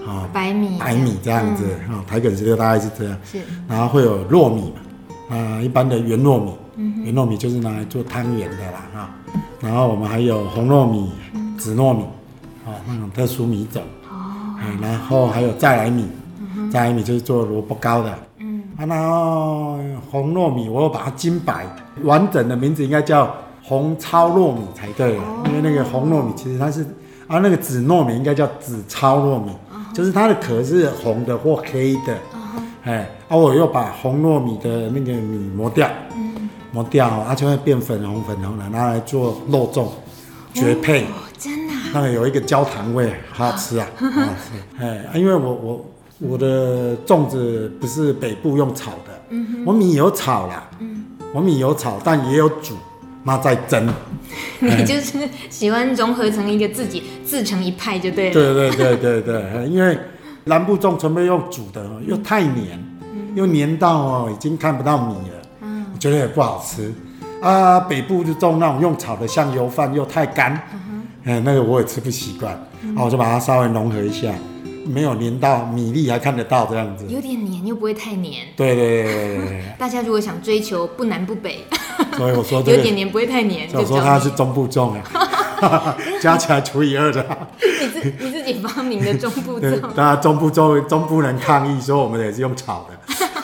[0.08, 1.56] 啊，白米，白米这样。
[1.56, 4.72] 子啊，台梗十六大概是这样，是，然后会有糯米
[5.30, 6.52] 嘛，啊，一般的圆糯米，
[7.04, 9.10] 圆糯米就是拿来做汤圆的啦，哈，
[9.62, 11.12] 然后我们还有红糯米、
[11.58, 12.04] 紫糯米，
[12.66, 16.08] 啊，那种特殊米种，哦，然后还有再来米，
[16.72, 19.80] 再来米就是做萝卜糕的，嗯，啊，然后
[20.12, 21.66] 红糯米我把它金白，
[22.04, 25.16] 完整的名字应该叫红糙糯米才对，
[25.46, 26.84] 因为那个红糯米其实它是，
[27.28, 29.52] 啊，那个紫糯米应该叫紫糙糯米。
[29.96, 32.18] 就是它的壳是红的或黑的，
[32.84, 35.90] 哎，啊，我又把红糯米的那个米磨掉，
[36.72, 39.88] 磨掉，它就会变粉红粉红的，拿来做肉粽，
[40.54, 41.06] 绝配，
[41.40, 45.86] 真的，那个有一个焦糖味，好好吃啊，好好吃， 哎，因为我我
[46.20, 51.04] 我的粽子不是北部用炒的，嗯我米有炒啦，嗯。
[51.34, 52.76] 我米有炒，但也有煮。
[53.28, 53.88] 那再蒸，
[54.60, 58.34] 你 就是喜欢融合成一个自己自成一派就对了。
[58.34, 59.98] 对对对对对，因为
[60.44, 62.80] 南部粽全部用煮的，又太黏，
[63.34, 66.94] 又黏到哦已经看不到米了，嗯，我觉得也不好吃。
[67.42, 70.60] 啊，北部就种那种用炒的，像油饭又太干，
[71.24, 72.54] 嗯，那个我也吃不习惯，
[72.96, 74.32] 啊，我就把它稍微融合一下。
[74.86, 78.46] 没有粘到米粒，还看得到这样子，有点黏又不会太黏。
[78.56, 79.64] 对对对对对。
[79.78, 81.66] 大家如果想追求不南不北，
[82.18, 83.68] 所以我说有点黏不会太黏。
[83.74, 84.94] 我说它是中部粽
[85.62, 87.26] 啊， 加起来除以二的。
[87.82, 89.82] 你自你自己发明的中部粽。
[89.96, 92.96] 当然中部粽中部人抗议说我们也是用炒的。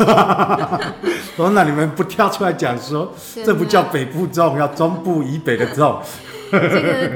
[1.35, 3.13] 说那你们不跳出来讲说，
[3.45, 5.97] 这不叫北部粽，要中部以北的粽。
[6.51, 7.11] 这个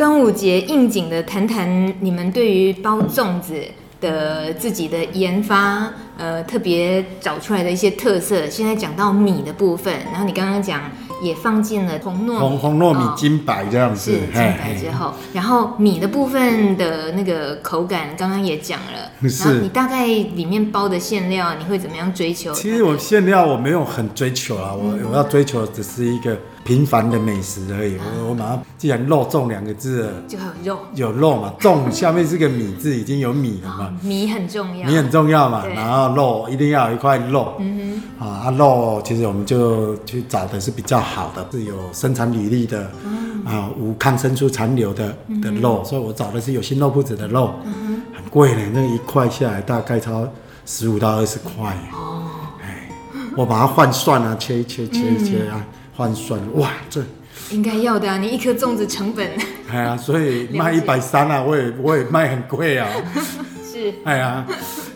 [0.00, 3.52] 端午节应景的谈谈你们对于包粽子
[4.00, 8.48] 的自己的研发，呃，特别找出来的一些特色。
[8.48, 10.80] 现在讲到米的部分，然后你刚刚讲。
[11.22, 19.28] 也放进了红糯红红糯米金白这样子，是精白之后，然后米的部分的那个口感，刚刚也讲了。
[19.28, 19.44] 是。
[19.44, 22.54] 然后你大概里面包的馅料，你会怎么样追求？
[22.54, 27.96] 其实我馅料我没有很追求啊，我我要追求的只是一个平凡的美食而已。
[27.98, 33.94] 我我马上既然肉粽两个字，就有肉，有肉嘛，粽下面是个米字，已经有米了嘛。
[34.02, 37.54] 米很重要，米很重要嘛，然后肉一定要有一块肉。
[37.58, 37.76] 嗯
[38.18, 38.26] 哼。
[38.26, 41.00] 啊，肉其实我们就去找的是比较。
[41.10, 45.08] 好的是有生产履历的，嗯、啊，无抗生素残留的
[45.42, 50.28] 的肉，嗯、所以我找的是有新肉铺子的肉，嗯、很贵的，那一块下来大概超
[50.66, 51.76] 十五到二十块。
[51.92, 52.22] 哦，
[52.62, 52.88] 哎，
[53.34, 55.66] 我把它换算啊，切一切切一切啊，
[56.00, 57.02] 换、嗯、算，哇，这
[57.50, 59.30] 应该要的啊，你一颗粽子成本。
[59.70, 62.88] 哎呀，所以卖一百三啊，我也我也卖很贵啊。
[63.70, 64.46] 是， 哎呀，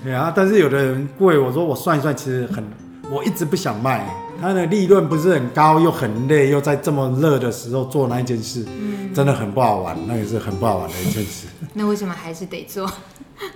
[0.07, 2.65] 哎呀，但是有的人贵，我说我算一算，其实很，
[3.11, 4.07] 我一直不想卖。
[4.41, 11.47] 它的利润不是很高，又很累，又在这么热的时候做那一件事，嗯、真的很不好玩，那也是很不好玩的一件事。
[11.75, 12.91] 那为什么还是得做？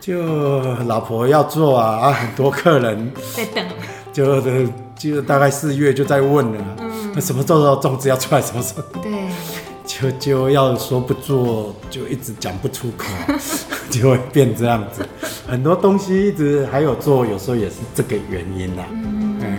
[0.01, 3.65] 就老婆要做啊，啊，很多客人在等，
[4.13, 4.41] 就
[4.97, 6.88] 就大概四月就在问了，嗯、
[7.19, 8.41] 那 什么时候粽子要出来？
[8.41, 9.03] 什么时候？
[9.03, 9.11] 对，
[9.85, 13.07] 就就要说不做，就一直讲不出口，
[13.91, 15.05] 就会变这样子。
[15.49, 18.85] 很多东西一直还有做，有时候也是这个原因啦。
[18.93, 19.39] 嗯。
[19.41, 19.59] 嗯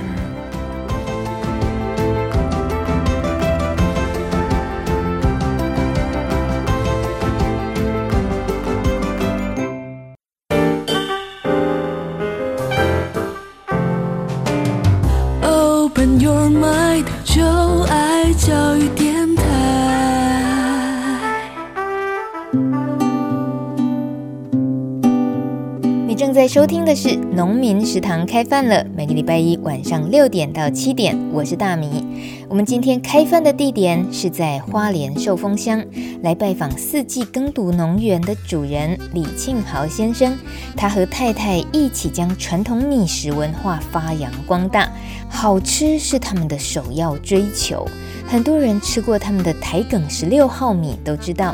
[26.50, 32.04] 收听的是《农民食堂开饭了》，每个礼拜一晚上六点到七点，我是大米。
[32.50, 35.86] 我们今天开饭的地点是在花莲寿丰乡，
[36.24, 40.36] 来拜访四季耕读农园的主人李庆豪先生。
[40.76, 44.92] 他和太太一起将传统米食文化发扬光大，
[45.30, 47.88] 好吃是他们的首要追求。
[48.26, 51.54] 很多人吃过他们的台梗十六号米，都知道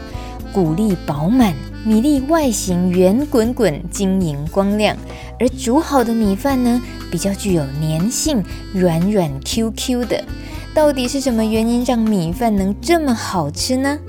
[0.54, 1.54] 谷粒饱满。
[1.88, 4.98] 米粒外形圆滚滚、晶莹光亮，
[5.40, 8.44] 而煮好的米饭呢，比较具有粘性，
[8.74, 10.24] 软软 Q Q 的。
[10.74, 14.00] 到底是什么原因让米饭能这么好吃呢？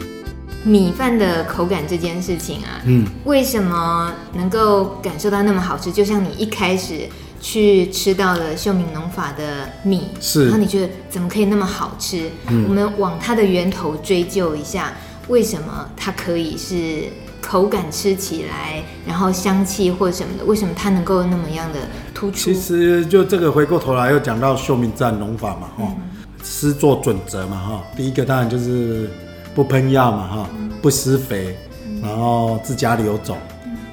[0.65, 5.93] 米饭的口感这件事情啊，嗯，为什么能够感受到那么好吃？
[5.93, 7.07] 就像你一开始
[7.43, 12.31] 去吃到了秀明农法的米，是，然后你觉得怎么可以那么好吃？
[12.49, 14.95] 嗯，我们往它的源头追究一下，
[15.29, 17.05] 为什么它可以是？
[17.47, 21.79] 口感吃起来，然后香气或什么的，为什么它能够那么样的
[22.13, 22.37] 突出？
[22.37, 25.97] 其实就这个回过头来又讲到秀明自然农法嘛，哈、嗯，
[26.43, 29.09] 施作准则嘛，哈，第一个当然就是
[29.55, 30.51] 不喷药嘛，哈，
[30.83, 31.57] 不施肥，
[32.03, 33.37] 然后自家留种，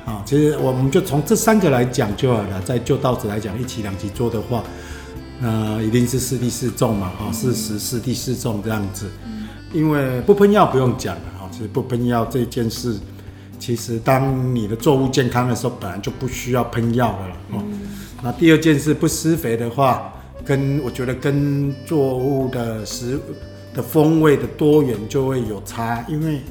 [0.03, 2.59] 啊，其实我们就从这三个来讲就好了。
[2.61, 4.63] 在旧稻子来讲，一期两期做的话，
[5.39, 9.05] 那一定是四地四种嘛，哈，四十四地四种这样子，
[9.71, 12.97] 因为不喷药不用讲了，哈，其实不喷药这件事。
[13.65, 17.35] 其实，当你的作物健康的时候，本来就不需要喷药的了。
[17.53, 17.63] 哦，
[18.21, 23.17] 那第二件事，不施肥的话，跟我觉得跟作物的食
[23.73, 26.41] 的风味的多元就会有差，因为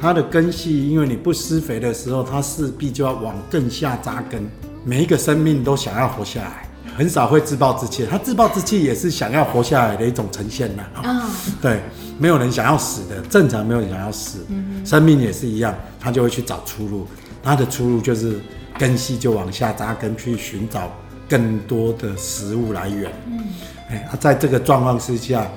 [0.00, 4.48] 它的根系，因为你不施肥的时候，它势必就要往更下扎根。
[4.84, 8.06] 每一个生命都想要活下来，很少会自暴自弃。
[8.06, 10.82] 他自暴自弃也是想要活下来的一种呈现呐。
[11.02, 11.80] 啊，对。
[12.18, 17.06] 没有人想要死的，正常没有人想要死，嗯、生命也是一样，他就会去找出路，
[17.42, 18.38] 他的出路就是
[18.78, 20.92] 根系就往下扎根，去寻找
[21.26, 23.10] 更多的食物来源。
[23.26, 23.40] 嗯，
[23.88, 25.48] 哎，啊，在这个状况之下，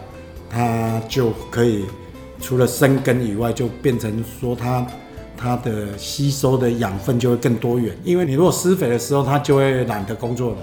[0.49, 1.83] 他就可以
[2.39, 4.87] 除了生根以外，就变成说他
[5.35, 10.57] 它的吸收的养分就会更多元，因为你如果施肥的时候，它就会懒得工作了。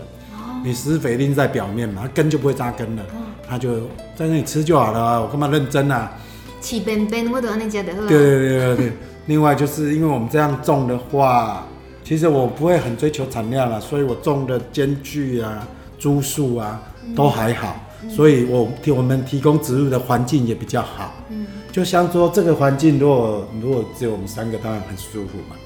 [0.60, 3.02] 哦，你施肥拎在表面嘛，它根就不会扎根了。
[3.02, 3.16] 哦
[3.50, 3.80] 他就
[4.14, 6.12] 在那里吃就好了啊，我干嘛认真啊？
[6.60, 8.06] 起边边我都让你家的喝。
[8.06, 8.92] 对对对对对。
[9.26, 11.66] 另外就是因为我们这样种的话，
[12.04, 15.66] 其实我不会很追求产量了，所以我种的间距啊、
[15.98, 16.80] 株数啊
[17.16, 21.12] 都还好，嗯、所以我替我们提供植物的环境也比较好。
[21.30, 21.44] 嗯。
[21.72, 25.56] 就像说这个环境，如果如果只有我们三个，当然很舒服嘛。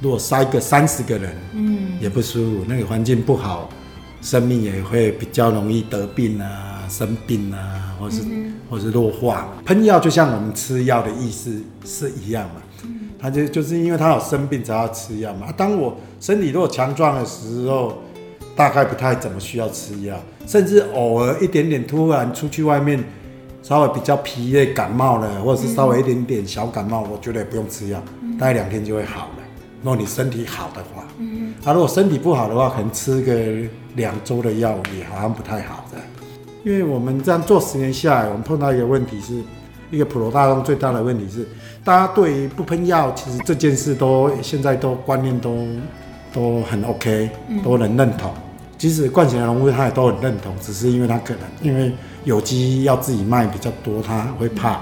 [0.00, 2.64] 如果塞个三十个人，嗯，也不舒服。
[2.66, 3.70] 那个环境不好，
[4.20, 6.74] 生命也会比较容易得病啊。
[6.88, 12.62] 生病啊，或是、嗯、或是弱化，喷药就像我们吃药的意思是一样嘛。
[13.18, 15.52] 他就就是因为他有生病才要吃药嘛。
[15.54, 17.98] 当我身体如果强壮的时候，
[18.56, 23.04] 大概不太怎么需要吃药，甚至偶尔一点点突然出去外面，
[23.62, 28.02] 稍微比较疲累感冒了，或者是稍微一点点小感冒，我觉得也不用吃药，
[28.38, 29.34] 大概两天就会好了。
[29.82, 31.04] 如果你身体好的话，
[31.62, 35.98] 他、啊、如果身体不好的话，可能吃个两周的药也好像不太好的。
[36.64, 39.42] 因为我们这样做十年下来，我们碰到一个问题是，
[39.90, 41.46] 一个普罗大众最大的问题是，
[41.84, 45.66] 大家对于不喷药，其实这件事都现在都观念都
[46.32, 47.30] 都很 OK，
[47.62, 48.32] 都能认同。
[48.76, 51.92] 即使惯行的农夫他也都很认同，只是因为他可能因为
[52.24, 54.80] 有机要自己卖比较多，他会怕，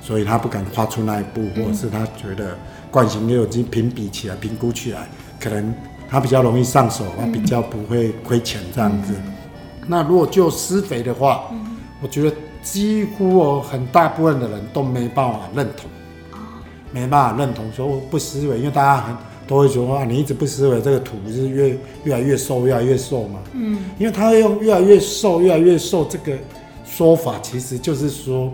[0.00, 2.56] 所以他不敢跨出那一步，或者是他觉得
[2.90, 5.08] 惯行跟有机评比起来、评估起来，
[5.40, 5.74] 可能
[6.08, 9.14] 他比较容易上手，他比较不会亏钱这样子。
[9.86, 15.90] 那如果就施肥的话，嗯、我觉得几乎哦很大部分的人都没办法认同，
[16.32, 16.38] 哦、
[16.92, 23.40] 没办法认同说不施肥，因为大家很都会说啊，你一直不施肥，这个土是越越来越瘦，越来越瘦嘛。
[23.52, 26.32] 嗯，因为他会用越来越瘦，越来越瘦这个
[26.86, 28.50] 说法，其实就是说。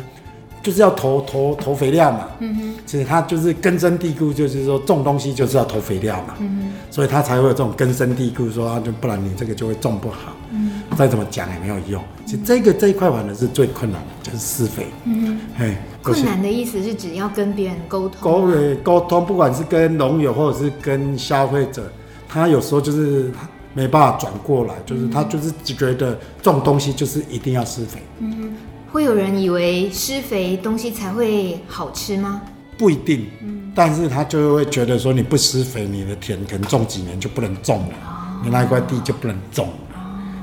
[0.63, 12.03] 就是要投投投肥料嘛，嗯哼，其实他就是根深蒂固，就是说种东西就是要投肥料嘛，嗯哼，所以他才会有这种根深蒂固，说啊，就不然你这个就会种不好，嗯，再怎么讲也没有用。
[12.27, 18.49] 其实这个这一块反而是最困难的，就是施肥，嗯哼，嘿，困难的意思是只要跟别人沟通，沟
[18.83, 21.91] 沟通，不管是跟农友或者是跟消费者，
[22.29, 23.33] 他有时候就是
[23.73, 28.53] 没办法转过来，就是他就是觉得种东西就是一定要施肥，嗯哼。
[28.93, 32.43] 会有人以为施肥东西才会好吃吗？
[32.77, 40.01] 不一定，嗯，但是他就会觉得说你不施肥，你的田可能种几年就不能种了，哦、你那一块地就不能种了，哦、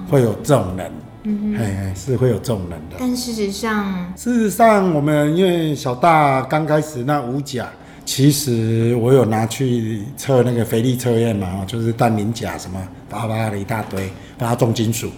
[0.09, 0.91] 会有这种人，
[1.23, 2.97] 嗯哼，嘿，是会有这种人的。
[2.99, 7.67] 但事实上，事实上我们因为小大刚开始那五甲，
[8.05, 12.79] 其实我有拿去测那个肥力测验嘛，就是氮磷钾什么
[13.09, 15.11] 巴拉的一大堆，把它重金属。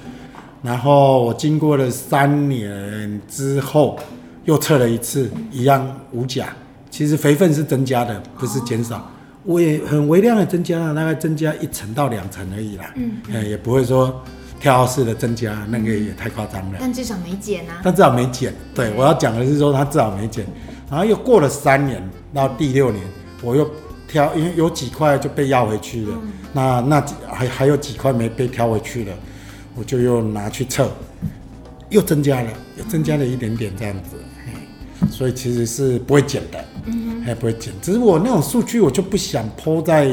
[0.62, 3.98] 然后我经过了三年之后，
[4.46, 6.50] 又测了一次，一样无钾。
[6.90, 9.10] 其实肥分是增加的，不是减少。
[9.44, 12.92] 我也很微量的增加了，大概增加一层到两层而已啦。
[12.96, 14.22] 嗯，嗯，也不会说
[14.60, 16.78] 跳式的增加，那个也太夸张了。
[16.80, 17.80] 但至少没减啊。
[17.84, 18.54] 但至少没减。
[18.76, 20.46] 对，我要讲的是说，它至少没减。
[20.90, 22.02] 然后又过了三年，
[22.34, 23.02] 到第六年，
[23.42, 23.70] 我又
[24.08, 26.14] 挑，因为有几块就被要回去了。
[26.22, 29.14] 嗯、那那还还有几块没被挑回去了，
[29.80, 30.92] 我就又拿去测，
[31.90, 34.18] 又增加了，又增加了一点点这样子。
[35.10, 37.74] 所以其实是不会减的，嗯，还不会减。
[37.82, 40.08] 只是我那种数据，我就不想 po 在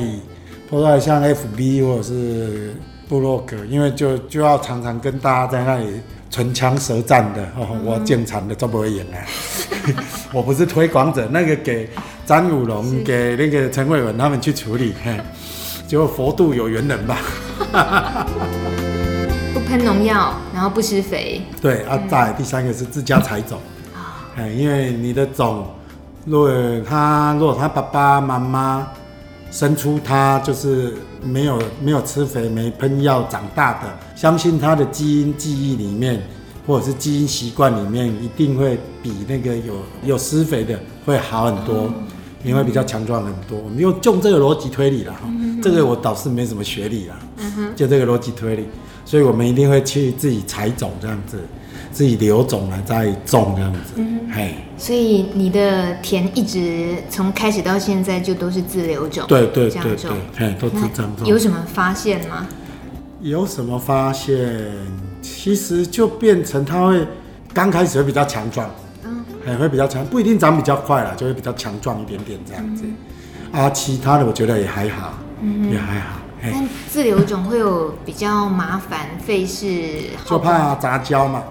[0.71, 2.73] po 在像 FB 或者是
[3.09, 6.01] 部落格，因为就就要常常跟大家在那里
[6.31, 7.43] 唇枪舌战的。
[7.57, 9.19] 哦，我建厂的做不会赢啊，
[10.33, 11.91] 我不是推广者，那个给
[12.25, 15.21] 张武龙、给那个陈伟文他们去处理，嘿，
[15.89, 17.19] 结果佛度有缘人吧。
[19.67, 21.43] 不喷农药，然后不施肥。
[21.61, 23.59] 对啊，再第三个是自家采种。
[24.37, 25.67] 哎，因为你的种，
[26.25, 26.51] 如果
[26.89, 28.87] 他如果他爸爸妈妈
[29.51, 36.23] 生出他就是没有没有吃肥、没喷药长大的，相信他的基因记忆里面
[36.65, 39.75] 或者是基因习惯里面，一定会比那个有
[40.05, 41.91] 有施肥的会好很多，
[42.45, 43.59] 你会比较强壮很多。
[43.59, 45.21] 我们用用这个逻辑推理了哈，
[45.61, 47.17] 这个我倒是没什么学历啦，
[47.75, 48.67] 就这个逻辑推理，
[49.07, 51.41] 所以我们一定会去自己采种这样子。
[51.93, 61.27] 自己留种来再种这样子，嗯，嘿，所以你的田一直从开始到现在就都是自留种，对对对对，嘿，都是这样种。
[61.27, 62.47] 有什么发现吗？
[63.23, 64.37] 有什么发现？
[65.23, 67.07] 其实就变成它会
[67.55, 68.71] 刚开始会比较强壮，
[69.03, 72.85] 嗯，哎，会比较强，不一定长比较快了，就会比较强壮一点点这样子。
[73.53, 76.21] 嗯、啊，其他的我觉得也还好，嗯，也还好。
[76.43, 81.43] 但自留种会有比较麻烦费事，就怕杂交嘛。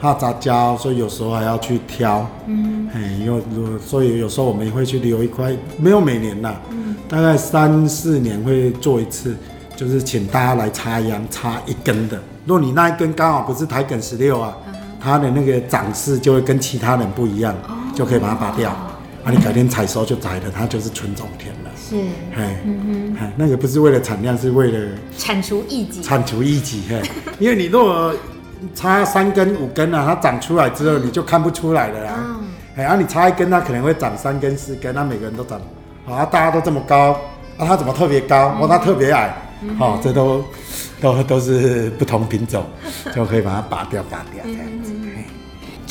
[0.00, 2.26] 怕杂交，所以有时候还要去挑。
[2.46, 3.42] 嗯，哎，因为
[3.78, 9.34] 所以有时候我们也会去留一块，没有每年啦，嗯，大概三四年会做一次，
[9.74, 12.20] 就是请大家来插秧，插一根的。
[12.44, 18.70] 如果你那一根刚好不是台梗十六啊，嗯，它的那个长势就会跟其他人不一样，哦，就可以把它拔掉。
[18.70, 21.70] 啊，哦，你改天采收就摘了，它就是纯种田了。
[21.94, 26.02] 是，哎，嗯哼，那个不是为了产量，是为了铲除异己。
[26.02, 27.00] 铲除异己，嘿，
[27.38, 28.12] 因为你如果
[28.74, 32.12] 插三根五根啊，它长出来之后你就看不出来了啦。
[32.12, 35.60] 哎、嗯，然后、啊、你插一根，它可能会长三根四根，那每个人都长，
[36.06, 37.12] 啊，大家都这么高，
[37.56, 38.48] 啊，它怎么特别高？
[38.48, 39.34] 哦、嗯，它特别矮，
[39.78, 40.44] 好、嗯，这都
[41.00, 42.64] 都都是不同品种，
[43.14, 44.92] 就可以把它拔掉，拔掉这样子。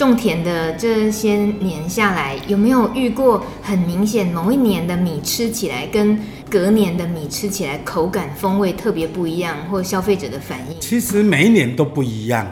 [0.04, 10.80] 种田的这些年下来，有没有遇过很明显某一年的米吃起来跟隔年的米吃起来口感风味特别不一样，或消费者的反应？
[10.80, 12.46] 其实每一年都不一样。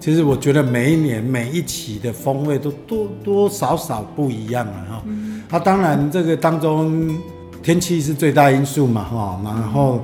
[0.00, 5.02] 其实我觉得每一年每一期的风味都多多少少不一样了哈。
[5.50, 7.18] 那当然这个当中
[7.62, 9.40] 天气是最大因素嘛哈。
[9.44, 10.02] 然后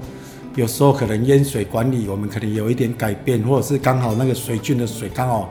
[0.56, 5.48] 有时候可能淹水管理我们可能有一点改变，或者是刚好那个水菌的水刚好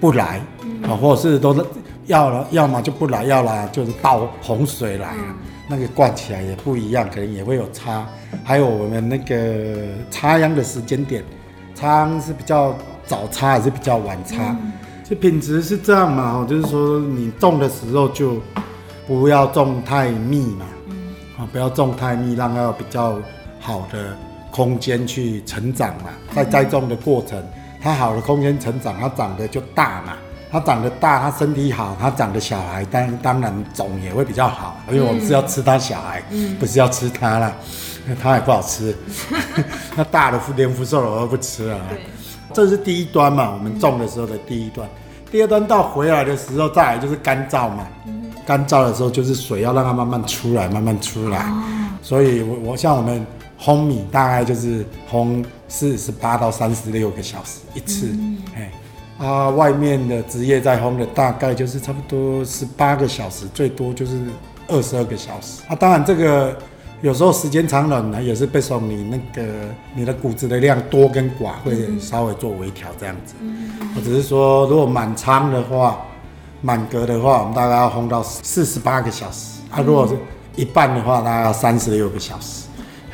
[0.00, 0.42] 不来。
[0.88, 1.64] 啊，或者是都是
[2.06, 5.22] 要了，要么就不来，要了就是倒洪水来了，
[5.68, 8.06] 那个灌起来也不一样，可能也会有差。
[8.44, 11.24] 还有我们那个插秧的时间点，
[11.74, 12.74] 插秧是比较
[13.06, 14.54] 早插还是比较晚插？
[15.08, 16.46] 这品质是这样嘛？
[16.48, 18.36] 就是说你种的时候就
[19.06, 20.66] 不要种太密嘛，
[21.38, 23.18] 啊，不要种太密，让它有比较
[23.58, 24.14] 好的
[24.50, 26.10] 空间去成长嘛。
[26.34, 27.42] 在栽种的过程，
[27.80, 30.12] 它好的空间成长，它长得就大嘛。
[30.54, 37.52] 它长得大，它身体好，它长得小孩，当当然种也会比较好，因为我们是要吃它小孩，嗯、不是要吃它啦，
[38.22, 38.96] 它也不好吃。
[39.96, 41.80] 那大的连福寿螺都不吃了。
[41.90, 41.98] 对
[42.52, 44.86] 这是第一端嘛，我们种的时候的第一端。
[44.86, 47.84] 嗯、第二端到回来的时候，再来就是干燥嘛。
[48.46, 51.38] 干、嗯、燥的时候就是水要让它慢慢出来，慢慢出来。
[51.38, 51.64] 哦、
[52.00, 53.26] 所以我，我我像我们
[53.60, 58.38] 烘米，大概就是烘四十八到三十六个小时一次，嗯
[59.16, 64.20] 啊，外面的职业在烘的大概就是差不多十八个小时，最多就是
[64.66, 65.62] 二十二个小时。
[65.68, 66.56] 啊，当然这个
[67.00, 69.46] 有时候时间长短呢，也是背受你那个
[69.94, 73.34] 你的骨子的量多跟寡会稍微做微调这样子。
[73.94, 75.98] 我只是说，如果满仓的话，
[76.60, 79.60] 满格的话，我们大概要烘到四十八个小时。
[79.70, 80.16] 啊，如果是
[80.56, 82.64] 一半的话，大概要三十六个小时。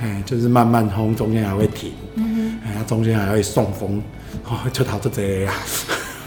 [0.00, 1.92] 哎，就是慢慢烘，中间还会停。
[2.14, 4.02] 嗯，哎，中间还会送风。
[4.50, 5.52] 哦，就讨这样呀。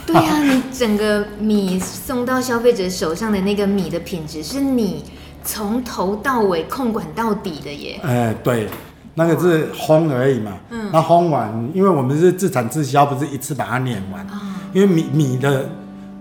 [0.05, 5.03] 对呀、啊，你整个米送到消费者手上的那个米的品质，是你
[5.43, 7.99] 从头到尾控管到底的耶。
[8.03, 8.69] 哎，对，
[9.15, 10.53] 那个是烘而已嘛。
[10.69, 10.89] 嗯。
[10.93, 14.21] 那烘完，因为我们是自产自销，不是一次把它碾完。
[14.27, 14.41] 啊。
[14.71, 15.69] 因为米米的，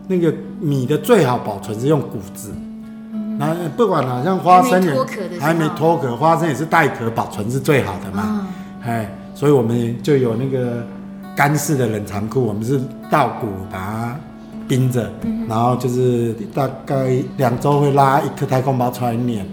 [0.09, 2.53] 那个米的最好保存是用谷子。
[3.13, 3.39] 嗯。
[3.39, 8.49] 那不管好像花生也还没脱壳，花生也是带壳保存是最好的嘛。
[8.83, 10.85] 哎，所以我们就有那个
[11.37, 12.81] 干式的冷藏库，我们是
[13.11, 14.17] 稻谷把它。
[14.69, 15.11] 冰着，
[15.49, 19.45] 然后就是大概两周会拉一颗太空包出来碾，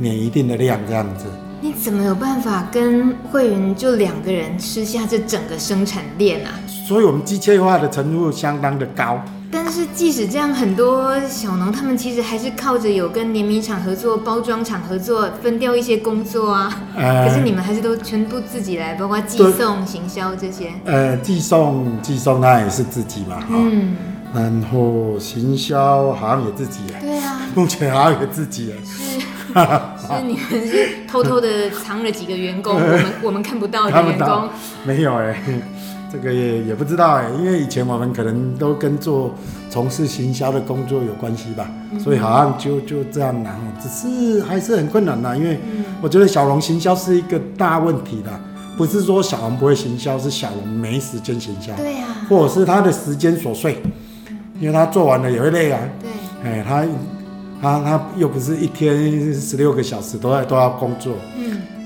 [0.00, 1.26] 碾一定的量这样子。
[1.60, 6.50] 你怎么有办法跟慧云就两个人吃下这整个生产链啊？
[6.88, 9.22] 所以我们机械化的程度相当的高。
[9.54, 16.82] 但是即使这样，很多小农他们其实还是靠着有跟碾米厂合作、包装厂合作，分掉一些工作啊。
[16.96, 20.72] 呃、可是你们还是都全部自己来，包括寄送、行销这些。
[20.84, 23.38] 呃，寄送、寄送那也是自己嘛。
[23.48, 23.96] 嗯。
[24.34, 29.20] 然后行销好像也自己哎，对啊，目前好像也自己哎，是，
[30.04, 34.48] 是你们是偷偷的藏了几个员工， 我们我们看不到的员工，
[34.84, 35.40] 没有哎，
[36.14, 39.34] 这个也也不知道哎，因为以前我们可能都跟做
[39.68, 45.58] 从事行销的工作有关系吧，所以好像就就这样然后，只是还是很困难的，因为
[46.00, 48.30] 我觉得小龙行销是一个大问题的，
[48.76, 53.78] 不是说小龙不会行销，是小龙没时间行销，对呀，或者是他的时间琐碎。
[54.60, 56.84] 因为他做完了也会累啊，对，哎，他
[57.60, 61.33] 他他又不是一天十六个小时都在都要工作，嗯，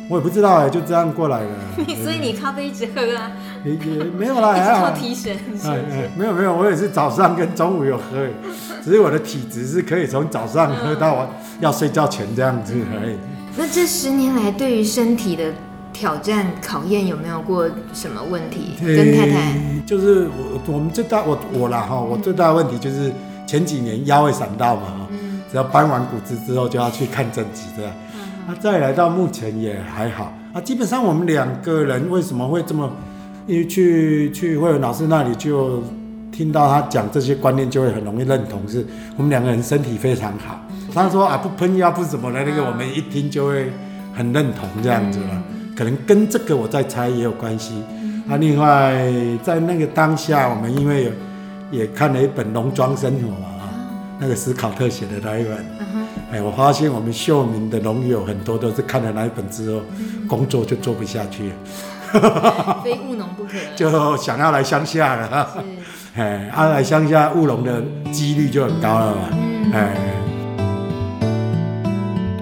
[0.09, 1.51] 我也不知道哎，就这样过来了。
[2.03, 3.31] 所以你咖啡一直喝啊？
[3.65, 5.37] 也也没有啦， 还好提神。
[5.65, 8.27] 哎哎，没有没有，我也是早上跟中午有喝，
[8.83, 11.29] 只是我的体质是可以从早上喝到我
[11.61, 13.17] 要睡觉前这样子而已。
[13.57, 15.53] 那这十年来对于身体的。
[15.91, 18.75] 挑战考验有没有过什么问题？
[18.79, 19.55] 跟太太
[19.85, 23.11] 就是我，我们最大我我啦哈，我最大的问题就是
[23.49, 25.09] 前几年腰会闪到嘛哈，
[25.51, 27.83] 只要搬完骨子之后就要去看针剂这
[28.49, 28.57] 样。
[28.57, 32.91] 那再来到目前也还好啊，基本上我们两个人为什么会这么？
[33.47, 35.83] 因为去去慧文老师那里就
[36.31, 38.85] 听到他讲这些观念，就会很容易认同，是
[39.17, 40.61] 我们两个人身体非常好。
[40.93, 43.71] 他说啊，不喷药不怎么的那个，我们一听就会
[44.15, 45.43] 很认同这样子了。
[45.77, 47.83] 可能跟这个我在猜也有关系。
[48.29, 48.95] 啊，另外
[49.43, 51.11] 在那个当下，我们因为有
[51.71, 53.65] 也看了一本《农庄生活》嘛，啊，
[54.19, 55.65] 那个史考特写的那一本，
[56.31, 59.81] 哎，我发现我们秀明的农友很多都是看了那一本之后，
[60.29, 65.49] 工作就做不下去了， 非务农不可， 就想要来乡下了。
[65.55, 65.61] 是，
[66.21, 69.23] 哎，啊，来乡下务农的几率就很高了嘛。
[69.73, 69.97] 哎，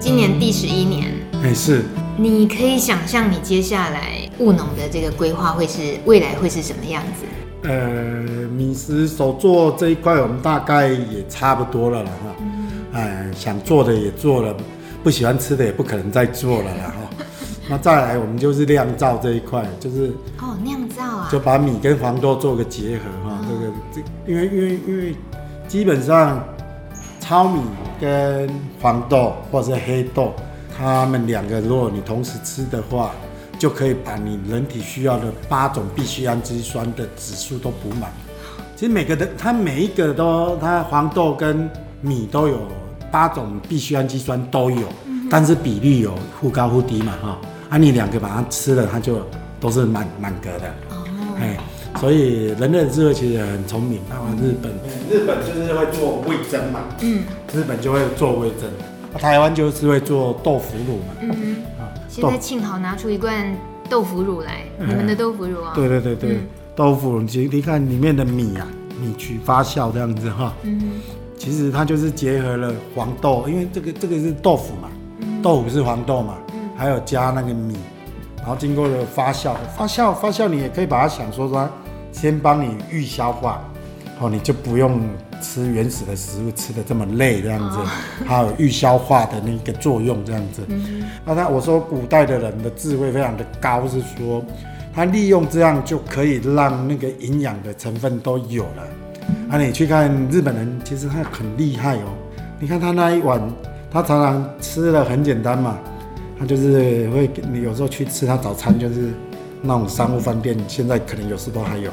[0.01, 1.05] 今年第十一年，
[1.43, 1.85] 哎是。
[2.19, 7.69] 你可以想象你接下来务农的这个规划会是未来会是什么样子？
[7.69, 12.35] 呃，米食手作这一块，我们大概也差不多了了哈。
[12.97, 14.55] 哎、嗯，想做的也做了，
[15.03, 16.95] 不喜欢吃的也不可能再做了了哈。
[17.69, 23.39] 那再来，我们就是酿造这一块，就是哦，酿造啊，就把米跟黄豆做个结合哈。
[23.47, 25.15] 这个这，因为因为因为
[25.67, 26.43] 基本上
[27.19, 27.61] 糙米
[28.01, 28.49] 跟
[28.81, 30.33] 黄豆或者是黑豆。
[30.79, 33.09] 它们两个，如果你同时吃的话，
[33.57, 38.11] 就可以把你人体需要的八种必需氨基酸的指数都补满。
[38.75, 41.67] 其实每个的，它每一个都，它黄豆跟
[41.99, 42.59] 米都有
[43.11, 44.87] 八种必需氨基酸都有，
[45.29, 47.37] 但是比例有忽高忽低嘛，哈。
[47.69, 49.21] 啊，你两个把它吃了，它就
[49.59, 50.67] 都是满满格的。
[50.89, 51.05] 哦。
[51.39, 51.57] 哎，
[51.99, 53.99] 所以人类的智慧其实很聪明。
[54.09, 54.71] 那么日本，
[55.09, 56.81] 日本就是会做味噌嘛。
[57.01, 57.23] 嗯。
[57.53, 58.67] 日本就会做味噌。
[59.17, 61.55] 台湾就是会做豆腐乳嘛，嗯
[62.07, 63.57] 现在庆好拿出一罐
[63.89, 68.67] 豆腐乳来，嗯、你们的豆腐乳啊，对对对对，嗯、豆腐乳，你看里面的米啊，
[69.01, 70.85] 米曲发酵这样子哈，嗯哼，
[71.37, 77.77] 其实它就是结合了黄豆，因为这个这个是豆腐嘛，嗯、豆腐是黄豆嘛，嗯、还有加那个米，
[78.37, 81.69] 然后经过了发酵，发酵发酵，你也可以把它想说说，
[82.11, 83.63] 先帮你预消化，
[84.19, 84.99] 哦，你就不用。
[85.39, 87.77] 吃原始的食物吃的这么累这样子，
[88.25, 90.63] 还有预消化的那个作用这样子。
[91.23, 94.43] 那他我说古代的人的智慧非常的高，是说
[94.95, 98.87] 他利用这样就可以让那个营养的成分都有了。
[99.49, 102.09] 啊，你去看日本人，其实他很厉害哦。
[102.59, 103.41] 你看他那一碗，
[103.91, 105.77] 他常常吃的很简单嘛，
[106.39, 109.11] 他就是会你有时候去吃他早餐，就是
[109.61, 111.91] 那种商务饭店，现在可能有时都还有。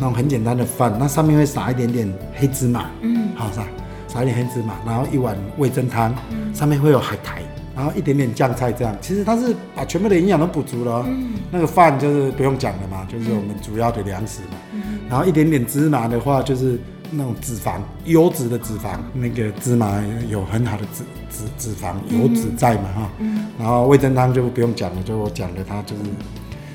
[0.00, 3.64] 那种很简单的饭，那上面会撒一点点黑芝麻，嗯，好撒，
[4.06, 7.42] 撒一点黑芝麻，然后一碗味噌汤，嗯，上面会有海苔，
[7.78, 16.76] 然后一点点酱菜，这样，其实它是把全部的营养都补足了，嗯，那个饭就是不用讲了嘛，就是我们主要的粮食嘛，嗯，然后一点点芝麻的话，就是
[17.12, 23.10] 那种脂肪，优质的脂肪，那个芝麻有很好的脂脂脂肪油脂在嘛哈。
[23.20, 23.46] 嗯。
[23.56, 26.02] 然后味噌汤就不用讲了，就我讲的它就是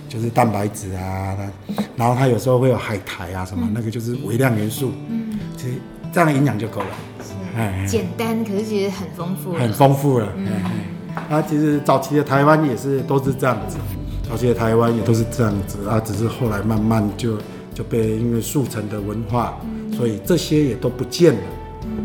[0.08, 1.36] 就是蛋白质啊，
[1.68, 4.94] 它然后它有时候会有海苔啊什么，那个就是微量元素。
[5.10, 5.38] 嗯。
[5.58, 5.74] 其实
[6.14, 6.88] 这样的营养就够了。
[7.58, 7.86] 哎。
[7.86, 9.52] 简单，可是其实很丰富。
[9.52, 10.32] 很丰富了。
[10.38, 10.48] 嗯。
[11.30, 13.78] 啊，其实早期的台湾也是都是这样子，
[14.30, 17.38] 早期的台湾也都是这样子啊，只是后来慢慢就。
[17.76, 19.58] 就被因为速成的文化，
[19.98, 21.42] 所以这些也都不见了。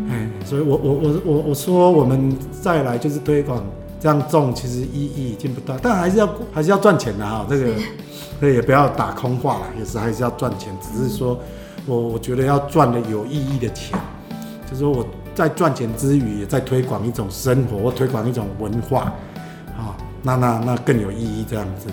[0.09, 3.63] 哎，所以我我我我我说我们再来就是推广
[3.99, 7.45] 这样种，其实意义已经不大，但还是要还是要赚钱的哈。
[7.47, 7.67] 这个，
[8.39, 10.75] 所 以也不要打空话了，也是还是要赚钱。
[10.81, 11.39] 只是说
[11.85, 13.95] 我我觉得要赚的有意义的钱，
[14.67, 15.05] 就是说我
[15.39, 19.03] 在赚钱之余，也在推广一种生活或推广一种文化，
[19.77, 21.87] 啊，那那那更有意义这样子。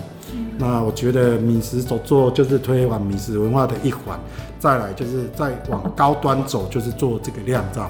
[0.57, 4.19] 那我觉得米食所做就是推广米食文化的一环，
[4.59, 7.83] 再来就是再往高端走，就是做这个酿造。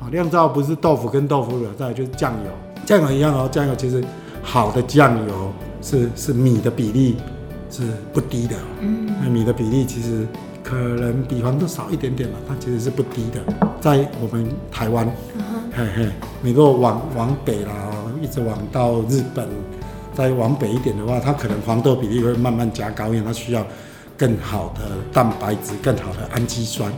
[0.00, 2.50] 啊，酿造不是豆腐跟豆腐乳，再来就是酱油，
[2.84, 3.48] 酱油一样哦。
[3.52, 4.02] 酱油其实
[4.42, 7.16] 好的酱油是是米的比例
[7.70, 7.82] 是
[8.12, 8.56] 不低的。
[8.80, 10.26] 嗯，那米的比例其实
[10.70, 13.42] 可能比黄豆少一点点了，它其实是不低的。
[13.80, 15.04] 在我们台湾，
[15.72, 16.08] 嘿嘿，
[16.42, 17.72] 你如果往往北啦，
[18.22, 19.48] 一直往到日本。
[20.12, 23.66] 再往北一点的话，它可能黄豆比例会慢慢加高，因为它需要
[24.16, 26.92] 更好的蛋白质、更好的氨基酸。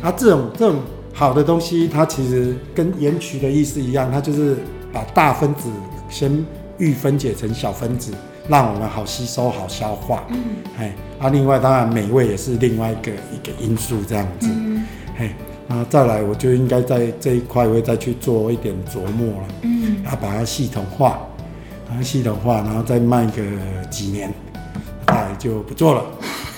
[0.00, 0.80] 啊，这种这种
[1.12, 4.56] 好的东西，它其实跟盐曲的意思一样，它就是
[4.92, 5.68] 把大分子
[6.08, 6.44] 先
[6.78, 8.12] 预分解成小分子，
[8.48, 10.24] 让我们好吸收、好消化。
[10.28, 10.38] 嗯，
[10.78, 14.48] 哎，啊，另外当然美味也是另外一个一个因素，这样子。
[14.50, 14.84] 嗯，
[15.18, 15.34] 哎，
[15.66, 19.48] 那再来，我就应该在这一块会再去做一点琢磨了。
[19.62, 21.18] 嗯，要把它系统化。
[22.02, 23.42] 系统化，然后再卖个
[23.90, 24.32] 几年，
[25.04, 26.02] 哎，就不做了，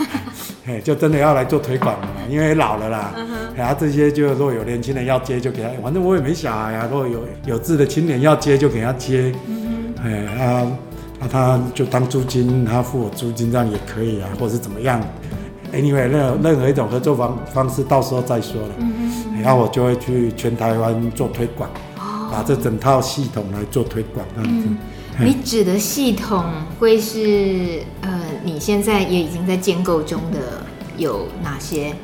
[0.65, 3.13] 哎，就真的要来做推广了，因为老了啦。
[3.57, 6.89] 然后这些就如果有年轻人要接，就给他，反正我也没小孩呀。
[6.89, 9.35] 如果有有志的青年要接，就给他接。
[9.49, 10.71] 嗯哎，啊，
[11.25, 15.01] 那他就当租金，他付我租金，这样也可以啊，或者是怎么样
[15.73, 18.69] ？Anyway，任任何一种合作方方式，到时候再说了。
[19.43, 21.71] 然后我就会去全台湾做推广，
[22.31, 24.69] 把这整套系统来做推广，这样子。
[25.19, 26.45] 你指的系统
[26.79, 30.39] 会是呃，你现在也已经在建构中的
[30.99, 31.95] 有哪些？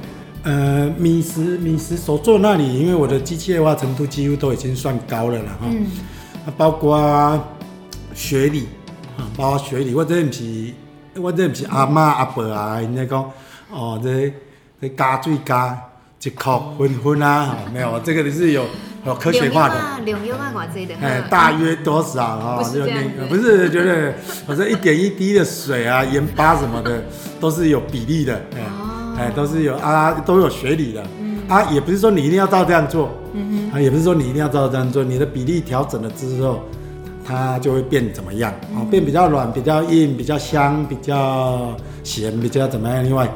[0.44, 5.66] 呃，米食米食手作那里，因为我的机械化程度几乎都已经算高了了哈。
[5.68, 5.86] 嗯。
[6.56, 7.38] 包括
[8.14, 8.79] 学理啊，
[9.36, 10.72] 包括学理，我这不是
[11.16, 13.30] 我这不是阿妈阿伯啊，人家讲
[13.70, 14.32] 哦，这
[14.80, 15.78] 这加水加
[16.22, 18.64] 一块分分啊，没有，这个是有。
[19.06, 19.76] 有科学化的，
[21.00, 22.62] 哎，大约多少啊？
[22.62, 24.12] 就那不是觉得，
[24.46, 27.02] 反正一点一滴的水啊，盐巴什么的，
[27.40, 31.02] 都是有比例的，哎，哎，都是有啊，都有学理的，
[31.48, 33.06] 啊，也不是说你一定要照这样做，
[33.72, 36.62] 啊，也不是说你一定要照这样做，你的比例调整了之后，
[37.24, 38.52] 它就会变怎么样？
[38.74, 43.04] 哦，变比较软，比较硬，比较香，比较咸，比较怎么样？
[43.04, 43.26] 另外，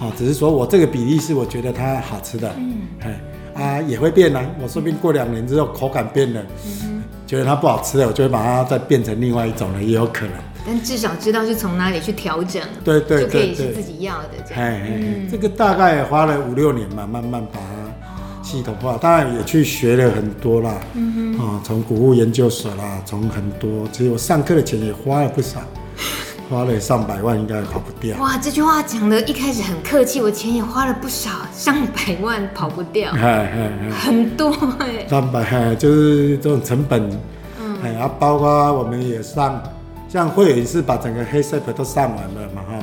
[0.00, 3.20] 哦，只是说我这个比例是我觉得它好吃的，嗯，哎。
[3.54, 4.46] 啊，也会变呢、啊。
[4.62, 6.40] 我说不定过两年之后口感变了，
[6.84, 10.34] 嗯、觉得它不好吃了，我就会把它再变成另外一种了，也有可能。
[10.64, 14.62] 但至少知道是从哪里去调整，对对对，就可以是自己要的这样。
[14.62, 17.77] 哎哎，嗯、这个大概花了五六年嘛，慢慢把它
[18.48, 18.96] 系统化。
[18.96, 25.60] 当然也去学了很多啦，嗯哼，啊，从谷物研究所啦，从很多，其实我上课的钱也花了不少。
[26.48, 28.16] 花了上百万应该跑不掉。
[28.18, 33.10] 哇，这句话讲的一开始很客气，我钱也花了不少，上百万跑不掉。
[33.12, 35.06] 哎哎哎，很多哎。
[35.06, 37.10] 上百，就是这种成本。
[37.60, 37.76] 嗯。
[37.82, 39.62] 哎，然后包括我们也上，
[40.08, 42.78] 像会员是把整个黑色的都上完了嘛哈，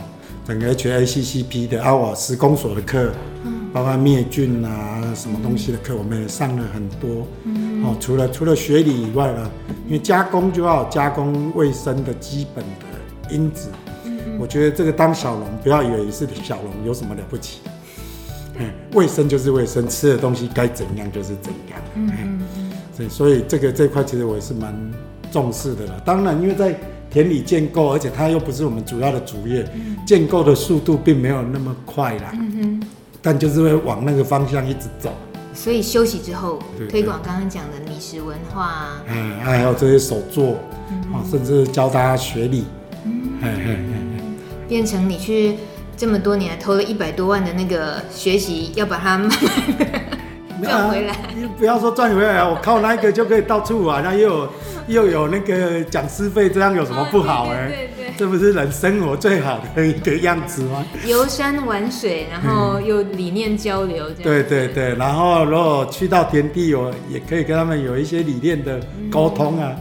[0.47, 3.35] 整个 HACCP 的，啊，我施工所的课，嗯，
[3.76, 7.28] 包括灭菌啊什么东西的课，我们也上了很多。
[7.44, 7.84] 嗯。
[7.84, 9.52] 哦，除了除了学理以外呢，
[9.86, 12.86] 因为加工就要加工卫生的基本的。
[13.32, 13.70] 因子，
[14.40, 17.60] 我觉得这个当小龙不要以为是小龙有什么了不起，
[18.60, 22.40] 嗯，卫生就是卫生，吃的东西该怎样就是怎样，嗯，
[22.96, 24.74] 所以所以这个这块其实我也是蛮
[25.32, 26.00] 重视的了。
[26.06, 29.68] 当然，因为在田里建构，而且它又不是我们主要的主业，
[30.06, 32.88] 建构的速度并没有那么快啦，嗯哼，
[33.26, 35.12] 但就是会往那个方向一直走。
[35.52, 40.60] 所以休息之后，推广刚刚讲的米食文化，嗯，还有这些手作，
[41.12, 42.66] 啊，甚至教大家学理。
[44.68, 45.56] 变成你去
[45.96, 49.86] 这么多年投了一百多万的那个学习，要把它慢慢的
[50.64, 51.16] 赚回来。
[51.36, 54.49] 你不要说赚回来，我靠那个就可以到处玩，那又有
[54.88, 57.68] 又有那个讲师费，这样有什么不好哎？
[57.68, 60.86] 对对对，这不是人生活最好的一个样子吗？
[61.06, 64.24] 游山玩水，然后又理念交流，这样。
[64.24, 68.80] 对对对，然后如果去到田地，我也可以跟他们有一些理念的
[69.12, 69.76] 沟通啊。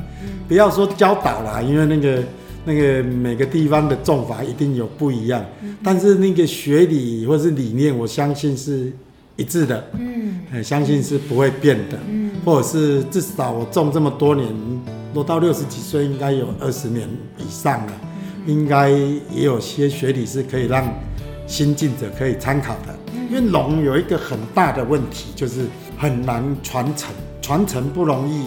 [0.48, 2.22] 不要说教导啦，因为那个。
[2.66, 8.90] 那个每个地方的种法一定有不一样，嗯、但是那个学理或是理念，我相信是
[9.36, 9.84] 一致的。
[9.92, 11.98] 嗯，相信是不会变的。
[12.08, 14.48] 嗯，或者是至少我种这么多年，
[15.12, 17.08] 我到六十几岁应该有二十年
[17.38, 20.86] 以上了，嗯、应该也有些学理是可以让
[21.46, 22.94] 新进者可以参考的。
[23.14, 25.66] 嗯、因为龙有一个很大的问题，就是
[25.98, 27.10] 很难传承，
[27.40, 28.46] 传承不容易。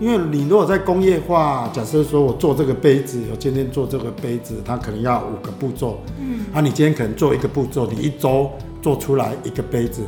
[0.00, 6.00] 因为你如果在工业化，假设说我做这个杯子，我今天做这个杯子，它可能要五个步骤。
[6.18, 8.50] 嗯，啊，你今天可能做一个步骤，你一周
[8.82, 10.02] 做出来一个杯子，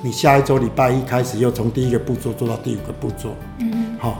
[0.00, 3.34] 你下一周礼拜一开始又从第一个步骤做到第五个步骤。
[3.58, 4.14] 嗯，好、哦，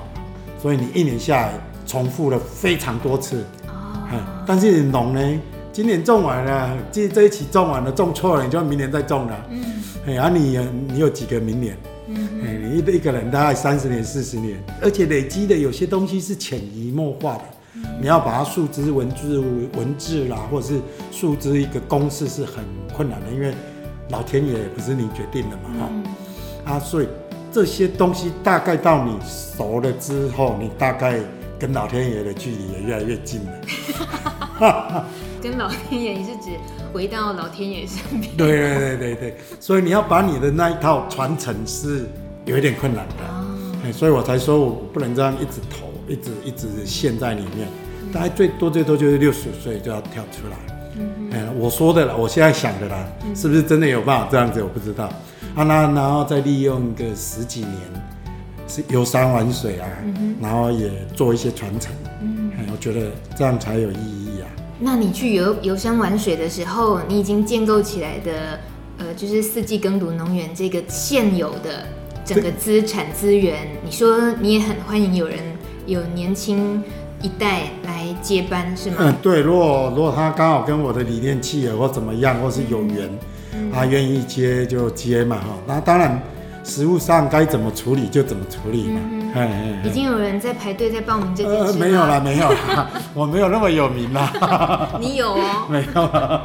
[0.61, 1.53] 所以你一年下来
[1.87, 3.45] 重复了非常多次。
[3.67, 5.41] 哦，但是你农呢，
[5.73, 9.47] 今年种完了，这这一期种完了，种错了，你就明年再种了。
[9.51, 9.65] 嗯，
[10.07, 11.77] 哎，啊你，你你有几个明年？
[12.09, 17.43] 嗯，你一一个人大概三十年、四十年，而且累积的有些东西是潜移默化的，
[17.75, 19.39] 嗯、你要把它树枝文字
[19.77, 20.81] 文字啦，或者是
[21.13, 22.65] 树枝一个公式是很
[22.97, 23.53] 困难的，因为
[24.11, 26.05] 老天爷不是你决定的嘛，哈、嗯，
[26.65, 27.09] 啊，所以
[27.53, 31.19] 这些东西大概到你熟了之后，你大概
[31.59, 33.53] 跟老天爷的距离也越来越近了。
[35.41, 36.51] 跟老天爷，你是指
[36.93, 38.37] 回到老天爷身边？
[38.37, 42.07] 对对对对对，所以你要把你的那一套传承是
[42.45, 47.69] 有一点困难的，哦、所以我才说我不能这样一直投，一直一直陷在里面，
[48.03, 50.78] 嗯、大概最多最多就是六十岁就要跳出来。
[50.99, 54.63] 嗯哼，我说的了，我现在想的啦，嗯、是不是真的有办法这样子？
[54.63, 55.05] 我不知道。
[55.55, 57.73] 啊，那然后再利用个十几年，
[58.67, 61.93] 是游山玩水啊，嗯、然后也做一些传承。
[62.21, 64.47] 嗯哼，我觉得这样才有意义啊。
[64.79, 68.61] 那你去游游山玩水的时候，你已经建构起来的，
[68.99, 71.87] 呃，就是四季耕读农园这个现有的
[72.25, 75.39] 整个资产资源，你说你也很欢迎有人
[75.87, 76.83] 有年轻
[77.23, 78.97] 一代来接班，是吗？
[79.01, 83.09] 嗯，对，如果如果他刚好跟我的理念契合或怎么样，或是有缘，
[83.55, 86.21] 嗯、他愿意接就接嘛，哈，那当然。
[86.65, 89.01] 实务上该怎么处理就怎么处理嘛。
[89.11, 89.49] 嗯、嘿嘿
[89.83, 91.73] 嘿，已经有人在排队在报名这件事、呃。
[91.75, 94.91] 没有了，没有了，我没有那么有名啦。
[95.01, 95.67] 你有哦。
[95.71, 96.41] 没有。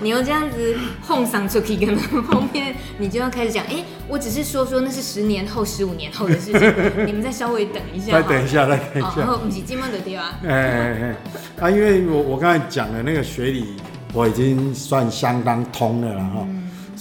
[0.00, 8.12] 你要这样子哄上出去，跟后面你就要开始讲，哎、欸，我只是说说那是十年后、十五年后的事情，你们再稍微等一下。
[8.12, 9.12] 再等一下，再等一下。
[9.18, 10.38] 然后不是今晚的对吧？
[10.44, 11.16] 哎哎
[11.60, 13.76] 哎，啊，因为我我刚才讲的那个学理，
[14.12, 16.46] 我已经算相当通了了哈。
[16.48, 16.57] 嗯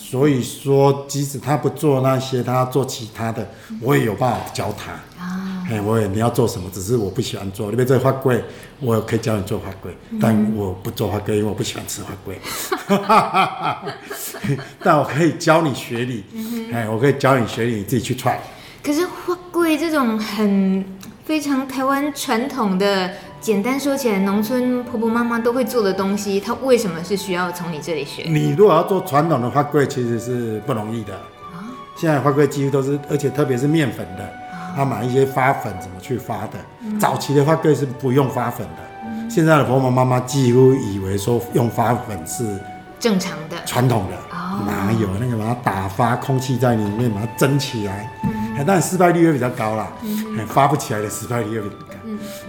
[0.09, 3.45] 所以说，即使他不做那些，他做其他的，
[3.81, 4.93] 我也有办法教他。
[5.21, 7.69] 啊，哎，我也你要做什么，只是我不喜欢做。
[7.69, 8.41] 你别做花龟，
[8.79, 12.39] 我可以教你做花龟，嗯、但我不做花龟，因为我不喜欢吃花龟。
[14.81, 18.39] 但我可以教你学理，嗯、哎，我可以教你学理，你自己去踹。
[18.81, 20.85] 可是花龟这种很
[21.25, 23.11] 非常台湾传统的。
[23.39, 28.23] 简单说起来，农村婆婆妈妈都会做的东西，它为什么是需要从你这里学？
[28.23, 31.13] 你如果要做传统的花粿，其实是不容易的。
[31.13, 31.63] 啊，
[31.95, 34.27] 现在花粿几乎都是，而且特别是面粉的，
[34.75, 36.53] 他买一些发粉怎么去发的？
[36.81, 42.59] 嗯、早期的花粿是不用发粉的，嗯、现在的婆婆妈妈几乎以为说用发粉是
[42.99, 48.11] 正常的、传统的，哦、哪有那个把它打发空气在里面把它蒸起来？
[48.23, 49.87] 嗯，但失败率也比较高啦。
[50.01, 51.93] 嗯，发不起来的失败率也比较高。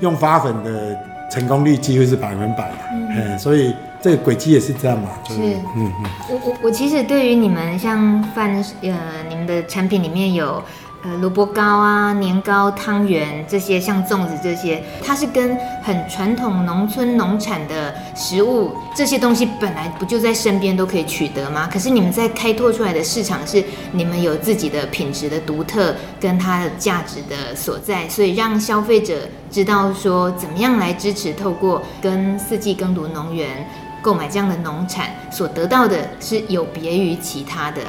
[0.00, 0.96] 用发粉的
[1.30, 5.54] 成功率几乎是百分百，嗯，嗯，所以这个轨迹也是这样嘛，就是，是。
[5.76, 10.62] 嗯嗯，我我我其实对于你们像饭呃，你们的产品里面有。
[11.04, 21.68] 呃，萝卜糕啊、年糕、汤圆这些，像粽子这些，它是跟很传统农村农产的食物这些东西本来不就在身边都可以取得吗？
[21.72, 29.14] 可是你们在开拓出来的市场是你们有自己的品质的独特跟它的价值的所在，所以让消费者
[29.52, 33.64] 知道说怎么样来支持，透过跟四季耕读农园
[34.02, 37.82] 购买这样的农产所得到的是有别于其他的，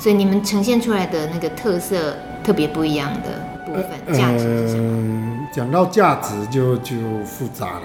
[0.00, 2.16] 所以你们呈现出来的那个特色。
[2.46, 3.30] 特别不一样的
[3.66, 4.82] 部分，价值是什么？
[4.84, 6.94] 嗯，讲到价值就就
[7.24, 7.82] 复杂了。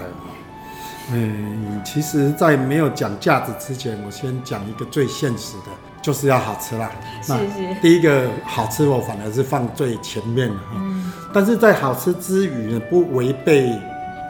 [1.11, 6.91] 嗯，其实，在没有讲价值之前，我先讲一个最现实的，就是要好吃啦。
[7.23, 7.75] 是是。
[7.81, 10.75] 第一个好吃，我反而是放最前面的哈。
[10.75, 11.11] 嗯。
[11.33, 13.75] 但是在好吃之余呢，不违背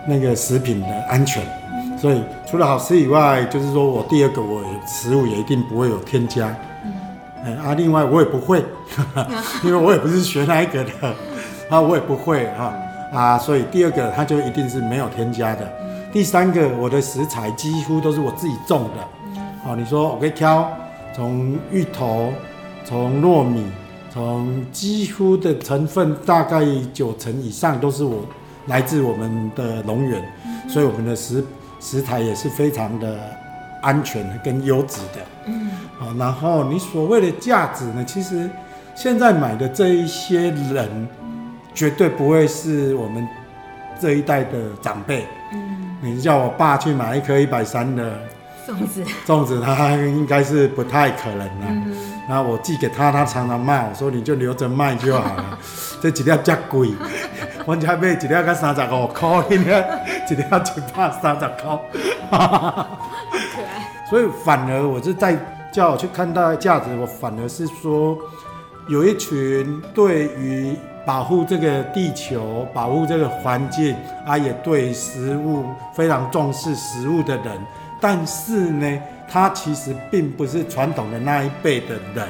[0.08, 1.44] 那个食品的安全。
[1.74, 1.98] 嗯。
[2.00, 6.56] 所以除了好吃以外，就是说我第二个，我食物也一定不会有添加。
[7.44, 8.64] 哎啊，另外我也不会，
[9.64, 10.92] 因为我也不是学那一个的，
[11.70, 12.74] 啊，我也不会哈
[13.14, 15.72] 啊，所以第二个它就一定是没有添加的。
[16.14, 20.70] 第三个，我的食材几乎都是我自己种的，哦，你说我可以挑
[21.16, 22.32] 从芋头，
[22.86, 23.66] 从糯米，
[24.14, 26.64] 从几乎的成分大概
[26.94, 28.20] 九成以上都是我
[28.68, 30.22] 来自我们的农园，
[30.68, 31.44] 所以我们的食
[31.80, 33.18] 食材也是非常的
[33.82, 35.20] 安全跟优质的。
[35.46, 38.50] 嗯，好，然后你所谓的价值呢，其实
[38.96, 41.08] 现在买的这一些人，
[41.74, 43.28] 绝对不会是我们
[44.00, 45.26] 这一代的长辈。
[45.54, 48.14] 嗯，你叫我爸去买一颗一百三的
[48.68, 51.66] 粽子， 粽子他应该是不太可能了。
[51.68, 51.96] 嗯，
[52.30, 55.58] 然后我寄给他，他常常骂我说：“你就留着卖就好了。
[56.02, 56.90] ”这几条价贵。
[57.66, 61.80] 我家买一条才三十五块，一条一百三十块。
[64.12, 65.40] 所以反而我是在
[65.72, 68.18] 叫我去看待价值，我反而是说，
[68.90, 73.96] 有一群对于保护这个地球、保护这个环境
[74.26, 75.64] 啊，也对食物
[75.96, 77.58] 非常重视食物的人，
[78.02, 82.28] 但是呢，他其实并不是传统的那一辈的人，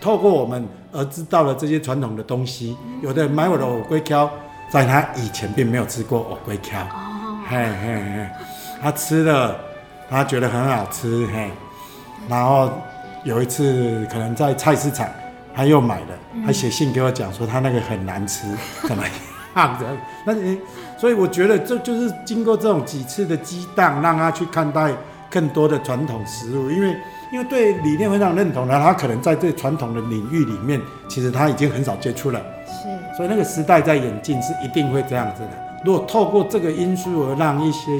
[0.00, 0.64] 透过我们。
[0.96, 4.30] 而知道了这些传统的东西，有的人买我的藕龟壳，
[4.70, 6.76] 在他以前并没有吃过藕龟壳，
[7.48, 8.28] 嘿嘿嘿，
[8.80, 9.56] 他吃了，
[10.08, 11.50] 他觉得很好吃，嘿，
[12.28, 12.70] 然后
[13.22, 15.08] 有一次可能在菜市场，
[15.54, 16.06] 他又买了，
[16.46, 18.46] 他写信给我讲说他那个很难吃，
[18.86, 19.02] 怎么
[19.56, 19.86] 样的？
[20.26, 20.58] 那你，
[20.98, 24.92] 所以我觉得这就是经过这种几次的激荡，让他去看待
[25.30, 26.96] 更多的传统食物，因为。
[27.32, 32.40] 因为对理念非常认同的，他可能在这传统的领域里面，其实他已经很少接触了。
[32.64, 35.48] 是，所以那个时代在演进，是一定会这样子的。
[35.84, 37.98] 如果透过这个因素而让一些，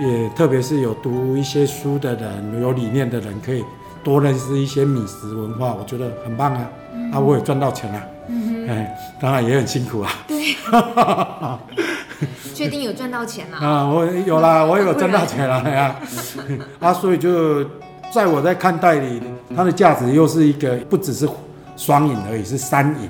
[0.00, 3.64] 也特别是有读一些书的人、有理念的人，可以
[4.02, 6.70] 多认识一些米食文化，我觉得很棒啊！
[6.94, 8.06] 嗯、啊，我也赚到钱了、啊。
[8.28, 10.10] 嗯哼，哎，当然也很辛苦啊。
[10.26, 10.56] 对。
[12.54, 13.56] 确定有赚到钱了？
[13.58, 15.96] 啊，我有啦，我也有赚到钱了呀。
[16.80, 17.64] 啊，所以就。
[18.12, 19.22] 在我在看待里，
[19.54, 21.28] 它的价值又是一个不只是
[21.76, 23.08] 双赢而已，是三赢。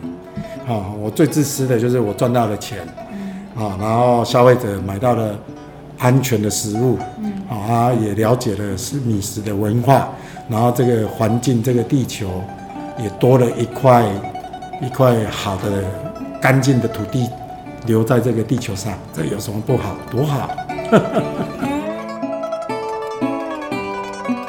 [0.68, 2.86] 啊，我最自私的就是我赚到了钱，
[3.56, 5.34] 啊，然后消费者买到了
[6.00, 10.08] 安全的食物，嗯啊，也了解了是米食的文化，
[10.48, 12.42] 然后这个环境，这个地球
[12.98, 14.04] 也多了一块
[14.80, 15.84] 一块好的
[16.40, 17.28] 干净的土地
[17.86, 19.94] 留在这个地球上，这有什么不好？
[20.10, 20.50] 多好！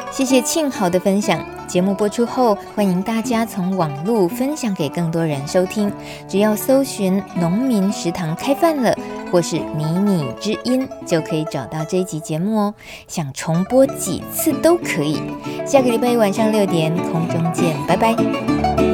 [0.10, 1.40] 谢谢庆豪的分享。
[1.72, 5.90] 节目播出后，欢迎大家从网络分享给更多人收听。
[6.28, 8.94] 只要搜寻“农民食堂开饭了”
[9.32, 12.74] 或是“迷你之音”，就可以找到这一集节目哦。
[13.08, 15.22] 想重播几次都可以。
[15.66, 18.91] 下个礼拜晚上六点空中见，拜拜。